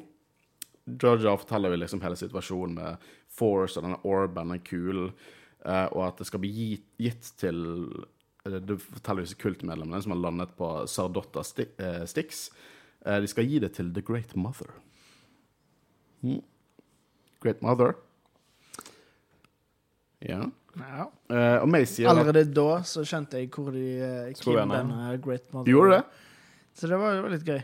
[1.02, 5.10] Jar Jar forteller vi liksom hele situasjonen med Force og denne orben, den kulen,
[5.64, 8.06] eh, og at det skal bli gitt, gitt til eh,
[8.44, 12.50] Det forteller disse kultmedlemmene som har landet på Sardotta Sti eh, Stix.
[13.04, 14.70] Eh, de skal gi det til The Great Mother.
[16.22, 16.40] Mm.
[17.42, 17.94] Great Mother.
[20.24, 20.42] Ja.
[20.78, 21.04] Ja.
[21.30, 25.46] Eh, og Macy at Allerede da så skjønte jeg hvor de uh, Kim denne Great
[25.54, 26.04] Mother gjorde det?
[26.78, 27.60] Så det var jo litt gøy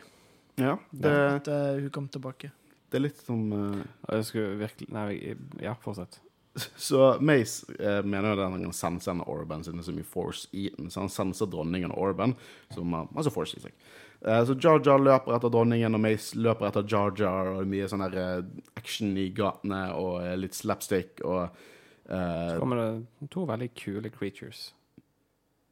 [0.58, 0.76] Ja.
[0.90, 2.50] Det, at uh, hun kom tilbake.
[2.90, 6.20] det er litt som uh, jeg skulle virkelig Nei, jeg- ja, fortsett.
[6.54, 9.94] Så Mace eh, mener jo at han kan sense en Orban siden det er så
[9.96, 10.86] mye Force i den.
[10.92, 12.36] Så han senser dronningen og Orban,
[12.70, 13.74] som har masse Force i seg.
[14.22, 17.50] Eh, så Jar Jar løper etter dronningen, og Mace løper etter Jar Jar.
[17.58, 18.44] Og mye sånn her eh,
[18.78, 24.14] action i gatene og eh, litt slapstick og eh, Så kommer det to veldig kule
[24.14, 24.68] creatures.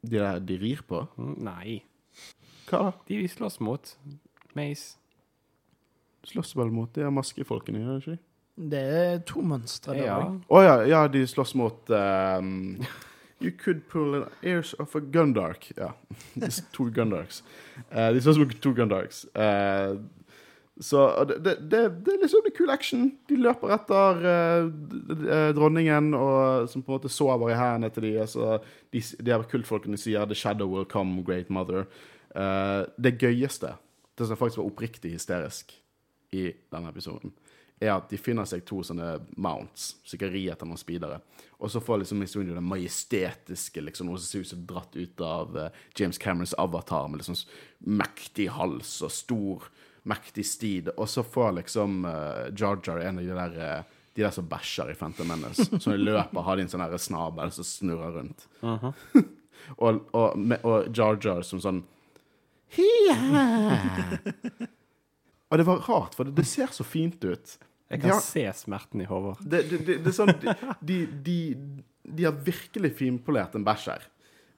[0.03, 1.05] de der de rir på.
[1.15, 1.77] Mm, Nei.
[2.67, 2.91] Hva da?
[3.07, 3.95] De vi slåss mot.
[4.53, 4.97] Mace.
[6.27, 8.23] Slåss vel mot de her maskefolkene, gjør de ikke?
[8.55, 10.17] Det er to mønstre der Ja.
[10.49, 12.83] Oh, ja, ja, de slåss mot um,
[13.41, 15.71] You could pull an ears of a Gundark.
[15.77, 15.91] Ja.
[16.73, 17.43] To Gundarks.
[17.91, 19.25] Uh, de slåss mot to Gundarks.
[19.35, 19.99] Uh,
[20.81, 23.11] så det, det, det, er liksom det kule action.
[23.29, 24.63] De løper etter eh,
[25.27, 28.17] eh, dronningen, og, som på en måte sover i hendene til dem.
[28.23, 28.57] altså,
[28.93, 29.03] de.
[29.21, 31.85] De her kultfolkene sier 'The shadow will come, great mother'.
[32.35, 33.75] Eh, det gøyeste,
[34.17, 35.75] det som faktisk var oppriktig hysterisk
[36.33, 37.33] i denne episoden,
[37.83, 41.19] er at de finner seg to sånne mounts, sikkert ri etter noen speedere.
[41.63, 45.23] Og så får liksom Windu den majestetiske, liksom, noe som ser ut som dratt ut
[45.23, 47.37] av uh, James Camerons avatar, med liksom
[48.01, 49.69] mektig hals og stor,
[50.09, 50.91] mektig stid.
[50.97, 54.45] Og så får liksom uh, Jar Jar en av de der uh, de der som
[54.45, 55.65] bæsjer i Phantom Menace.
[55.81, 58.45] Som i løpet har de en sånn snabel som snurrer rundt.
[59.81, 61.81] og, og, med- og Jar Jar som sånn
[62.73, 63.17] Hia!
[65.53, 67.51] Og det var rart, for det, det ser så fint ut.
[67.91, 69.35] Jeg kan ja, se smerten i hodet.
[69.43, 70.31] det, det, det, det er sånn
[70.81, 71.37] De, de,
[72.03, 74.07] de har virkelig finpolert en bæsj her.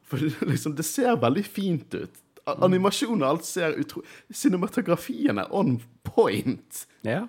[0.05, 0.21] For
[0.51, 2.21] liksom, det ser veldig fint ut.
[2.45, 4.03] Animasjonen og alt ser utro...
[4.29, 6.85] Cinematografien er on point.
[7.07, 7.25] Ja?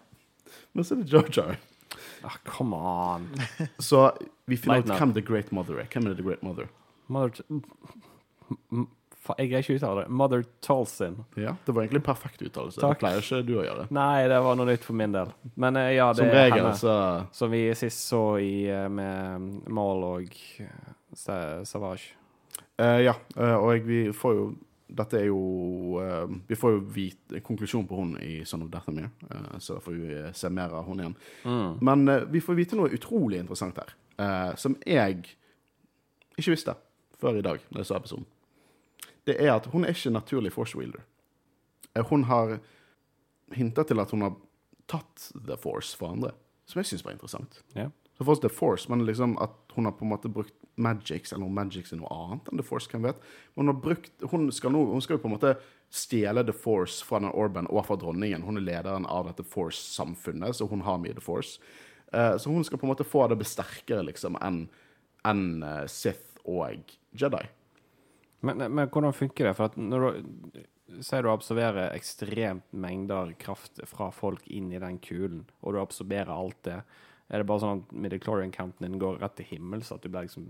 [0.76, 1.56] Men så er det Jar.
[2.26, 3.28] Ah, come on.
[3.78, 4.10] Så
[4.44, 5.88] vi finner ut hvem The Great Mother er.
[5.92, 6.68] Hvem er The Great Mother?
[7.08, 7.40] Mother
[9.38, 10.10] Jeg greier ikke å uttale det.
[10.20, 11.16] Mother Tolson.
[11.34, 12.80] Ja, Det var egentlig en perfekt uttalelse.
[12.80, 12.96] Takk.
[12.96, 13.86] Det pleier ikke du å gjøre.
[13.96, 15.32] Nei, det var noe nytt for min del.
[15.54, 16.76] Men eh, ja, det Som er regel, henne.
[16.78, 16.96] så
[17.32, 22.14] Som vi sist så i, eh, med Mal og eh, Savage.
[22.80, 24.46] Uh, ja, uh, og vi får jo
[24.96, 29.08] Dette er jo uh, Vi får jo vite konklusjon på hun i Son of Dathomir,
[29.32, 31.16] uh, så da får vi se mer av hun igjen.
[31.80, 33.96] Men eh, vi får vite noe utrolig interessant her,
[34.56, 35.18] som jeg
[36.36, 36.76] ikke visste
[37.20, 38.28] før i dag, da jeg så episoden.
[39.26, 41.02] Det er at hun er ikke naturlig force wielder.
[41.94, 42.58] Eh, hun har
[43.54, 44.36] hinta til at hun har
[44.90, 46.32] tatt The Force for andre,
[46.66, 47.62] som jeg syns var interessant.
[47.76, 47.90] Yeah.
[48.16, 51.48] Så fortsatt The Force, men liksom at hun har på en måte brukt Magics, eller
[51.48, 53.20] Magics er noe annet enn The Force, hvem vet.
[53.56, 55.54] Hun, har brukt, hun, skal nå, hun skal jo på en måte
[55.92, 58.44] stjele The Force fra den Orban og fra dronningen.
[58.44, 61.60] Hun er lederen av dette Force-samfunnet, så hun har mye The Force.
[62.12, 64.66] Eh, så hun skal på en måte få det besterkere liksom enn
[65.26, 67.44] en, eh, Sith og Jedi.
[68.40, 69.54] Men, men hvordan funker det?
[69.58, 70.62] For at når du
[71.02, 76.30] Sier du absorberer ekstremt mengder kraft fra folk inn i den kulen, og du absorberer
[76.30, 76.76] alt det.
[77.26, 80.44] Er det bare sånn at midichlorian-counten din går rett til himmels, at du blir liksom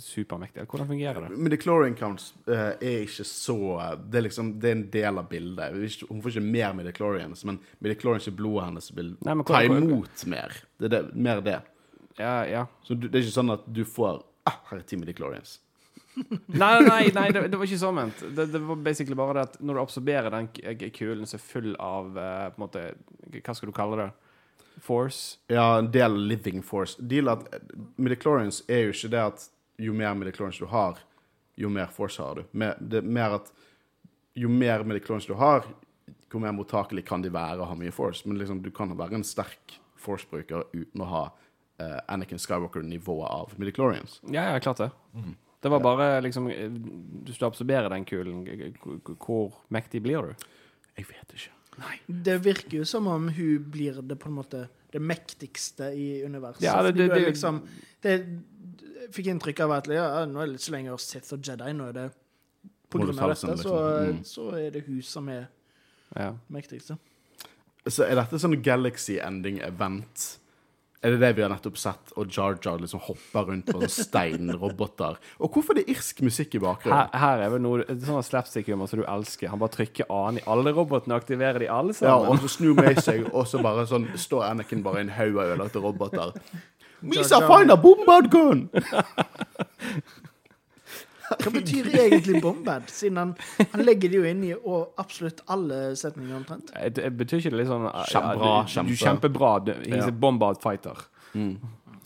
[0.00, 0.64] supermektig?
[0.64, 1.36] Hvordan fungerer det?
[1.36, 3.58] Midichlorian counts uh, er ikke så
[4.08, 5.76] Det er liksom, det er en del av bildet.
[5.90, 10.24] Ikke- Hun får ikke mer midichlorians, men midichlorians i blodet hennes vil Nei, ta imot
[10.32, 10.56] mer.
[10.80, 11.58] Det er det, mer det.
[12.16, 12.64] Ja, ja.
[12.82, 15.58] Så du, det er ikke sånn at du får ah, her er ti midichlorians.
[16.62, 18.18] Nei, nei, nei det, det var ikke så ment.
[18.36, 21.44] Det, det var basically bare det at når du absorberer den k- kulen som er
[21.46, 22.82] full av uh, på en måte,
[23.38, 24.08] Hva skal du kalle det?
[24.82, 25.38] Force?
[25.52, 26.96] Ja, en del living force.
[27.00, 27.46] Deal at
[28.00, 29.46] midichlorians er jo ikke det at
[29.80, 30.98] jo mer midichlorians du har,
[31.60, 32.44] jo mer force har du.
[32.56, 33.52] Mer, det er mer at
[34.36, 35.64] jo mer midichlorians du har,
[36.32, 38.24] hvor mer mottakelig kan de være å ha mye force.
[38.28, 43.52] Men liksom, du kan være en sterk force-bruker uten å ha uh, Anakin Skywalker-nivået av
[43.60, 44.18] midichlorians.
[44.32, 44.90] Ja, ja, klart det.
[45.16, 45.36] Mhm.
[45.62, 46.68] Det var bare liksom eh,
[47.26, 48.44] Hvis du absorberer den kulen,
[49.22, 50.46] hvor mektig blir du?
[50.98, 51.52] Jeg vet ikke.
[51.80, 51.94] Nei.
[52.06, 56.62] Det virker jo som om hun blir det på en måte det mektigste i universet.
[56.66, 57.62] Ja, det- det- det- liksom
[58.02, 58.26] det,
[59.02, 61.72] Jeg fikk inntrykk av at ja, nå er det ikke lenger Sith og Jedi.
[61.72, 62.12] Nå er det
[62.90, 64.18] På grunn av dette, så, liksom.
[64.18, 64.22] Mm.
[64.24, 65.46] så er det hun som er
[66.16, 66.34] Ja.
[66.50, 66.98] mektigste.
[67.88, 70.38] Så er dette sånn Galaxy Ending Event?
[71.02, 72.12] Er det det vi har nettopp sett?
[72.14, 75.16] Og Jar Jar liksom hopper rundt på steinroboter.
[75.42, 77.10] Og hvorfor er det irsk musikk i bakgrunnen?
[77.18, 79.50] her er vel noe sånn slapstick-humor som du elsker.
[79.50, 82.28] Han bare trykker an i alle robotene og aktiverer de alle sammen.
[82.28, 85.40] Ja, og så snur seg, og så bare sånn står Anakin bare i en haug
[85.40, 86.38] av ødelagte roboter.
[87.02, 88.68] Misa find a bombard gun!
[91.40, 92.88] Hva betyr egentlig bombad?
[92.92, 93.34] Siden han,
[93.72, 96.72] han legger det jo inn i og absolutt alle setninger omtrent.
[96.74, 98.98] Det det betyr ikke det litt sånn ja, Kjempebra, du, du, kjempe.
[99.04, 99.52] kjempebra.
[99.66, 100.08] Du, he's Ja.
[100.08, 101.06] a bombad fighter.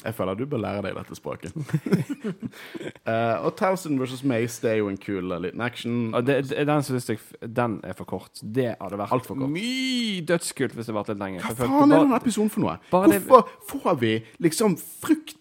[0.07, 1.55] Jeg føler du bør lære deg dette språket.
[1.57, 5.97] uh, og Towson versus Mace, det er jo en kul cool, liten action.
[6.15, 7.19] Og det, det, den synes jeg
[7.57, 8.39] Den er for kort.
[8.43, 9.51] Det hadde vært Alt for kort.
[9.51, 11.49] mye dødskult hvis det hadde vært litt lenger.
[11.49, 12.77] Hva faen er denne episoden for noe?
[12.93, 14.13] bare det- Hvorfor får vi
[14.47, 15.35] liksom frukt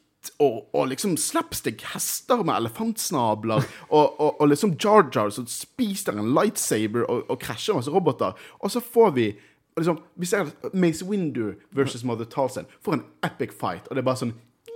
[0.44, 6.18] og, og liksom slapstick hester med elefantsnabler og, og, og liksom Jar Jar som spiser
[6.18, 9.30] en lightsaber og, og krasjer masse roboter, og så får vi
[9.78, 14.10] liksom, Vi ser Mace Windu versus Mother Talson får en epic fight, og det er
[14.12, 14.36] bare sånn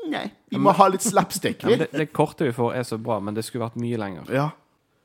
[0.10, 1.62] Nei, vi må ha litt slapstick.
[1.62, 4.32] Ja, det, det korte vi får, er så bra, men det skulle vært mye lenger.
[4.34, 4.48] Ja.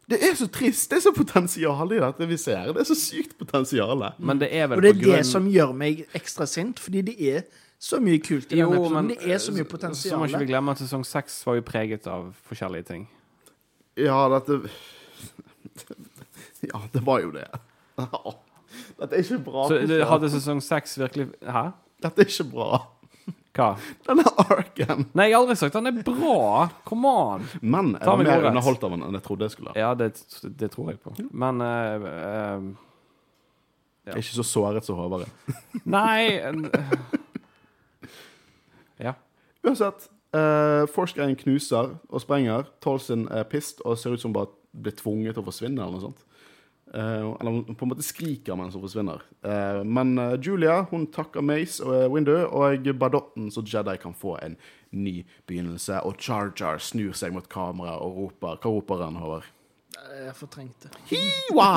[0.08, 0.86] Det er så trist.
[0.90, 2.70] Det er så potensial i dette vi ser.
[2.72, 4.04] Det er så sykt potensial.
[4.16, 6.80] Men det er vel Og det på er grunn det som gjør meg ekstra sint,
[6.80, 7.44] fordi det er
[7.78, 8.94] så mye kult i Jo, denne episoden.
[8.94, 10.14] men Det er så mye potensial.
[10.14, 13.02] Så må ikke vi glemme at sesong seks var jo preget av forskjellige ting.
[14.00, 14.52] Ja, dette
[16.70, 17.48] Ja, det var jo det.
[17.98, 19.68] Dette er ikke bra.
[19.68, 21.64] Så det, hadde sesong seks virkelig Hæ?
[22.02, 22.78] Dette er ikke bra.
[23.54, 23.68] Hva?
[24.02, 25.04] Denne arken.
[25.14, 26.64] Nei, jeg har aldri sagt den er bra!
[26.88, 27.44] Come on!
[27.62, 29.70] Men jeg var mer underholdt av den enn jeg trodde jeg skulle.
[29.78, 30.08] Ja, det,
[30.58, 31.10] det tror jeg på.
[31.30, 31.68] Men uh,
[32.02, 32.64] uh,
[34.08, 34.12] ja.
[34.16, 35.32] ikke så såret som Håvard er.
[35.84, 36.50] Nei Ja.
[39.64, 40.08] Uansett.
[40.34, 42.66] Uh, Force-greien knuser og sprenger.
[42.82, 45.78] Tolson er pissed og ser ut som bare blir tvunget til å forsvinne.
[45.78, 46.24] eller noe sånt.
[46.94, 49.22] Uh, eller hun på en måte skriker mens hun forsvinner.
[49.42, 54.36] Uh, men eh, Julia hun takker Mace og Windu, og Badotten så Jedi kan få
[54.44, 54.54] en
[54.92, 56.02] ny begynnelse.
[56.06, 59.48] Og Jar Jar snur seg mot kamera og roper Hva roper han, Håvard?
[59.94, 60.90] Jeg fortrengte.
[61.10, 61.68] Hiwa!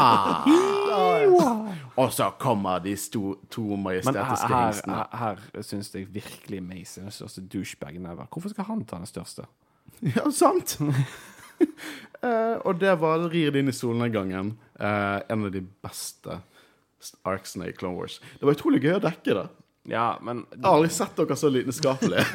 [1.97, 4.95] Og så kommer de sto, to majestetiske her, hingstene.
[4.95, 8.27] her, her syns jeg virkelig Mace er den største douchebagen ever.
[8.31, 9.47] Hvorfor skal han ta den største?
[10.15, 10.77] Ja, sant!
[10.81, 14.53] uh, og det var rir det inn i solnedgangen.
[14.77, 16.41] Uh, en av de beste
[17.25, 18.19] arcsene i Clone Wars.
[18.37, 19.47] Det var utrolig gøy å dekke det.
[19.87, 22.25] Ja, men Jeg har aldri sett dere så lidenskapelige.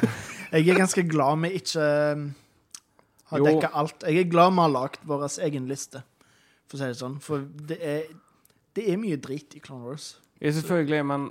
[0.53, 1.85] Jeg er ganske glad vi ikke
[2.17, 2.25] um,
[3.33, 4.05] har dekka alt.
[4.07, 6.03] Jeg er glad vi har lagd vår egen liste,
[6.69, 7.19] for å si det sånn.
[7.23, 8.07] For det er,
[8.77, 10.13] det er mye drit i Clone Wars.
[10.43, 11.29] Ja, selvfølgelig, men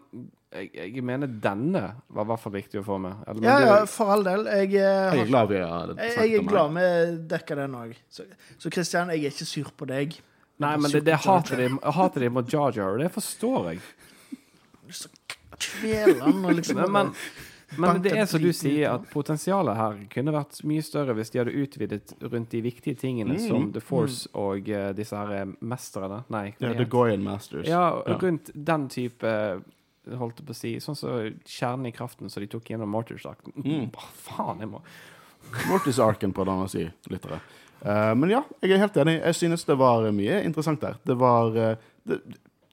[0.52, 1.82] jeg, jeg mener denne
[2.12, 3.22] var i hvert fall viktig å få med.
[3.26, 4.44] Eller, men Ja, det- ja, for all del.
[4.46, 6.86] Jeg, har, Jeg er glad vi har jeg, jeg er glad vi
[7.32, 7.94] dekka den òg.
[8.12, 8.26] Så,
[8.58, 10.18] så Christian, jeg er ikke sur på deg.
[10.62, 13.80] Nei, men det, det hatet de, hatet de mot Jar Jar, og det forstår jeg.
[15.62, 17.12] Kveler han og liksom Men, men,
[17.78, 21.40] men det er som du sier, at potensialet her kunne vært mye større hvis de
[21.40, 23.44] hadde utvidet rundt de viktige tingene Mm.
[23.48, 26.84] som The Force og uh, disse her eh, mesterne Nei, Ja, The?
[26.84, 27.66] Goyan Masters.
[27.68, 28.18] Ja, Ja.
[28.20, 31.16] rundt den type eh, holdt jeg på å si Sånn som
[31.46, 33.52] kjernen i kraften som de tok gjennom Mortars-akten.
[33.64, 33.90] Mm.
[33.94, 34.82] Hva faen, jeg må
[35.68, 37.40] Mortis-arken på den å si, lyttere.
[37.82, 39.16] Uh, men ja, jeg er helt enig.
[39.24, 40.94] Jeg synes det var mye interessant der.
[41.04, 41.74] Det var uh,
[42.06, 42.20] det,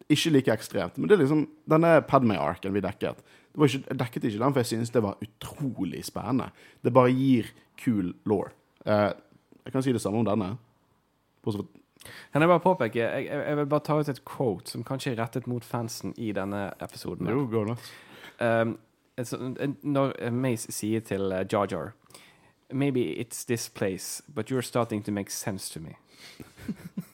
[0.10, 3.18] ikke like ekstremt, men det er liksom denne Padme-arken vi dekket.
[3.50, 6.52] Det var ikke, dekket ikke den, for jeg synes det var utrolig spennende.
[6.84, 7.50] Det bare gir
[7.82, 8.50] kul law.
[8.86, 10.56] jeg kan si det samme om denne.
[12.32, 15.20] Kan jeg bare påpeke jeg, jeg, vil bare ta ut et quote som kanskje er
[15.20, 17.28] rettet mot fansen i denne episoden.
[17.28, 17.92] Jo, går nuts.
[18.40, 18.78] Um,
[19.20, 19.34] et
[19.84, 21.92] når eh, Mace sier til uh, Jar Jar
[22.72, 25.98] Maybe it's this place, but you're starting to make sense to me.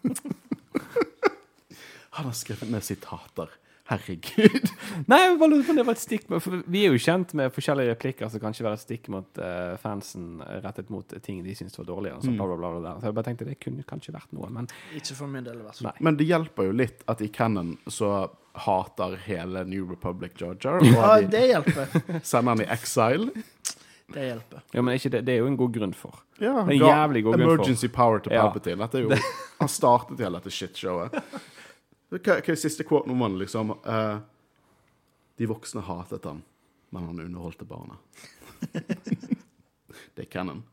[2.16, 3.50] Han har skrevet ned sitater.
[3.86, 4.70] Herregud.
[5.12, 7.36] Nei, jeg bare lurer på om det var et stikk for Vi er jo kjent
[7.38, 11.44] med forskjellige replikker som kanskje var et stikk mot uh, fansen eh, rettet mot ting
[11.46, 12.16] de syntes var dårlige.
[12.18, 12.40] Og så, Mm.
[12.40, 12.94] bla, bla, bla, bla.
[13.00, 14.68] så jeg bare tenkte det kunne kanskje vært noe, men
[14.98, 16.02] Ikke for min del, i hvert fall.
[16.02, 18.10] Men det hjelper jo litt at i Cannon så
[18.66, 20.80] hater hele New Republic Georgia.
[20.80, 21.96] Og Ja, de det hjelper.
[22.26, 23.30] sender han i exile.
[24.16, 24.62] Det hjelper.
[24.74, 26.24] Ja, men ikke det, det er jo en god grunn for.
[26.42, 27.54] Ja, En jævlig god grunn for.
[27.54, 28.48] Emergency power Ja.
[28.48, 28.82] Palpatine.
[28.82, 29.22] Dette er jo
[29.62, 31.14] Han startet hele dette shitshowet.
[32.14, 33.74] Hva, hva er siste quoten om han, liksom?
[33.86, 34.20] Uh,
[35.40, 36.44] de voksne hatet han,
[36.96, 37.98] men han underholdte barna.
[40.16, 40.64] det er canon.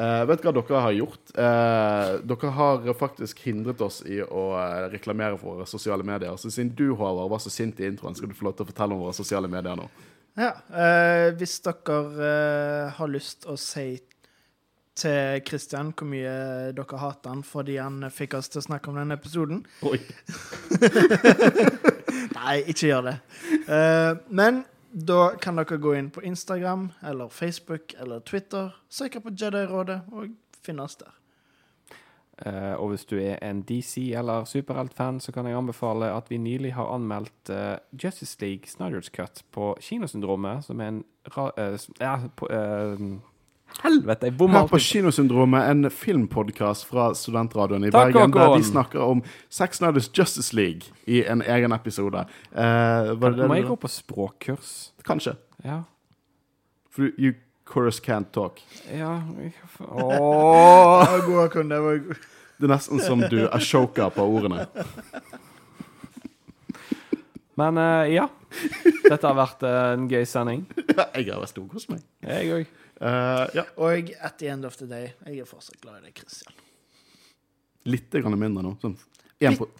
[0.00, 1.32] Uh, vet dere hva dere har gjort?
[1.36, 6.38] Uh, dere har faktisk hindret oss i å eh, reklamere for våre sosiale medier.
[6.40, 8.70] Så siden du, Håvard, var så sint i introen, skal du få lov til å
[8.70, 9.90] fortelle om våre sosiale medier nå.
[10.38, 11.98] Ja, eh, hvis dere
[12.30, 13.98] eh, har lyst å si
[15.00, 16.34] til Christian hvor mye
[16.76, 19.98] dere hater han fordi han fikk oss til å snakke om denne episoden Oi.
[22.36, 23.16] Nei, ikke gjør det.
[23.68, 29.32] Uh, men da kan dere gå inn på Instagram eller Facebook eller Twitter, søke på
[29.36, 30.34] Jedi-rådet og
[30.64, 31.16] finne oss der.
[32.40, 36.38] Uh, og hvis du er en DC- eller superheltfan, så kan jeg anbefale at vi
[36.40, 41.04] nylig har anmeldt uh, Justice League Snyder's Cut på Kinosyndromet, som er en
[41.36, 41.50] ra...
[41.58, 42.48] Uh, ja, på
[43.80, 44.78] Helvete, jeg bommer Her på.
[44.82, 50.56] Kinosyndromet, en filmpodkast fra Studentradioen i Takk, Bergen, der de snakker om Sex Snyders Justice
[50.56, 52.26] League i en egen episode.
[52.52, 54.90] Eh, var det Må jeg gå på språkkurs?
[55.06, 55.36] Kanskje.
[55.64, 55.82] Ja.
[56.90, 57.34] For you
[57.66, 58.60] chorus can't talk.
[58.90, 59.22] Ja
[59.80, 61.04] Ååå!
[61.68, 62.04] Det var.
[62.60, 64.66] Det er nesten som du ashoka på ordene.
[67.58, 68.28] Men eh, ja.
[69.08, 70.64] Dette har vært eh, en gøy sending.
[71.16, 72.02] jeg har vært storkost meg.
[72.26, 72.72] Jeg òg.
[73.00, 76.18] Eh, ja, Og at the end of the day, jeg er fortsatt glad i deg,
[76.20, 76.54] Christian.
[77.90, 78.74] litt grann mindre nå.
[78.82, 78.98] Sånn.
[79.40, 79.70] En på,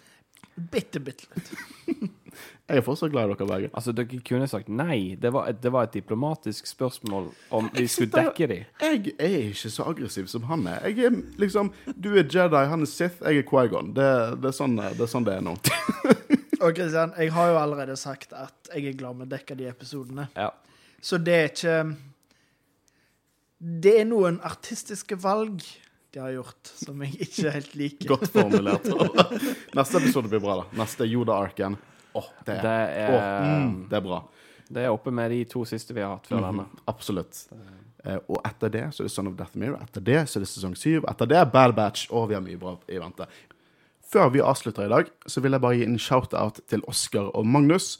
[0.71, 1.51] Bitte, bitte litt.
[2.67, 3.69] jeg er fortsatt glad i dere begge.
[3.77, 5.15] Altså, dere kunne sagt nei.
[5.21, 8.65] Det var, et, det var et diplomatisk spørsmål om vi skulle dekke dem.
[8.83, 10.83] Jeg er ikke så aggressiv som han er.
[10.89, 13.93] Jeg er liksom, Du er Jedi, han er Sith, jeg er Quaigon.
[13.95, 14.09] Det,
[14.41, 15.55] det, er sånn, det er sånn det er nå.
[16.65, 19.67] Og Christian, jeg har jo allerede sagt at jeg er glad med å dekke de
[19.69, 20.27] episodene.
[20.37, 20.49] Ja.
[21.01, 21.77] Så det er ikke
[23.61, 25.61] Det er noen artistiske valg
[26.11, 28.07] de har gjort, som jeg ikke helt liker.
[28.09, 28.87] Godt formulert.
[29.77, 30.65] Neste episode blir bra, da.
[30.81, 31.77] Neste Yoda-arken.
[32.19, 34.17] Åh, det, Det er, oh, mm, det er bra.
[34.67, 36.65] det er oppe med de to siste vi har hatt før denne.
[36.67, 37.39] Mhm, absolutt.
[38.03, 39.79] Eh, og etter det så er det Son of Death Mirror.
[39.85, 41.05] Etter det så er det sesong syv.
[41.07, 42.09] Etter det er Bad Batch.
[42.11, 43.29] Og vi har mye bra i vente.
[44.11, 47.45] Før vi avslutter i dag, så vil jeg bare gi en shout-out til Oskar og
[47.47, 47.93] Magnus.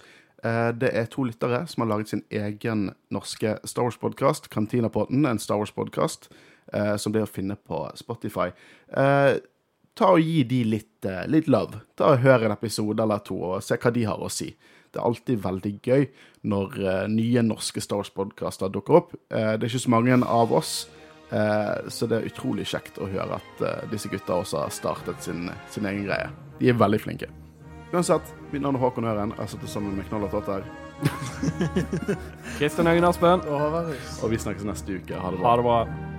[0.43, 5.39] Eh, det er to lyttere som har laget sin egen norske Star Wars-podkast, Kantinapodden, en
[5.39, 6.27] Star Wars-podkast,
[6.73, 8.49] eh, som er å finne på Spotify.
[8.91, 9.39] Eh,
[9.95, 11.79] ta og Gi de litt, litt love.
[11.95, 14.49] Ta og Hør en episode eller to og se hva de har å si.
[14.91, 16.09] Det er alltid veldig gøy
[16.43, 19.15] når nye norske Star Wars-podkaster dukker opp.
[19.29, 20.89] Det er ikke så mange av oss,
[21.87, 25.47] så det er utrolig kjekt å høre at eh, disse gutta også har startet sin,
[25.71, 26.29] sin egen greie.
[26.59, 27.31] De er veldig flinke.
[27.91, 29.33] Uansett, mitt navn er Håkon Øren.
[29.39, 30.63] Jeg sitter sammen med Knoll og Totter.
[32.59, 35.17] Kristian Øyen Aspen, Og Håvard Og vi snakkes neste uke.
[35.17, 35.49] Ha det bra.
[35.49, 36.10] ha det bra.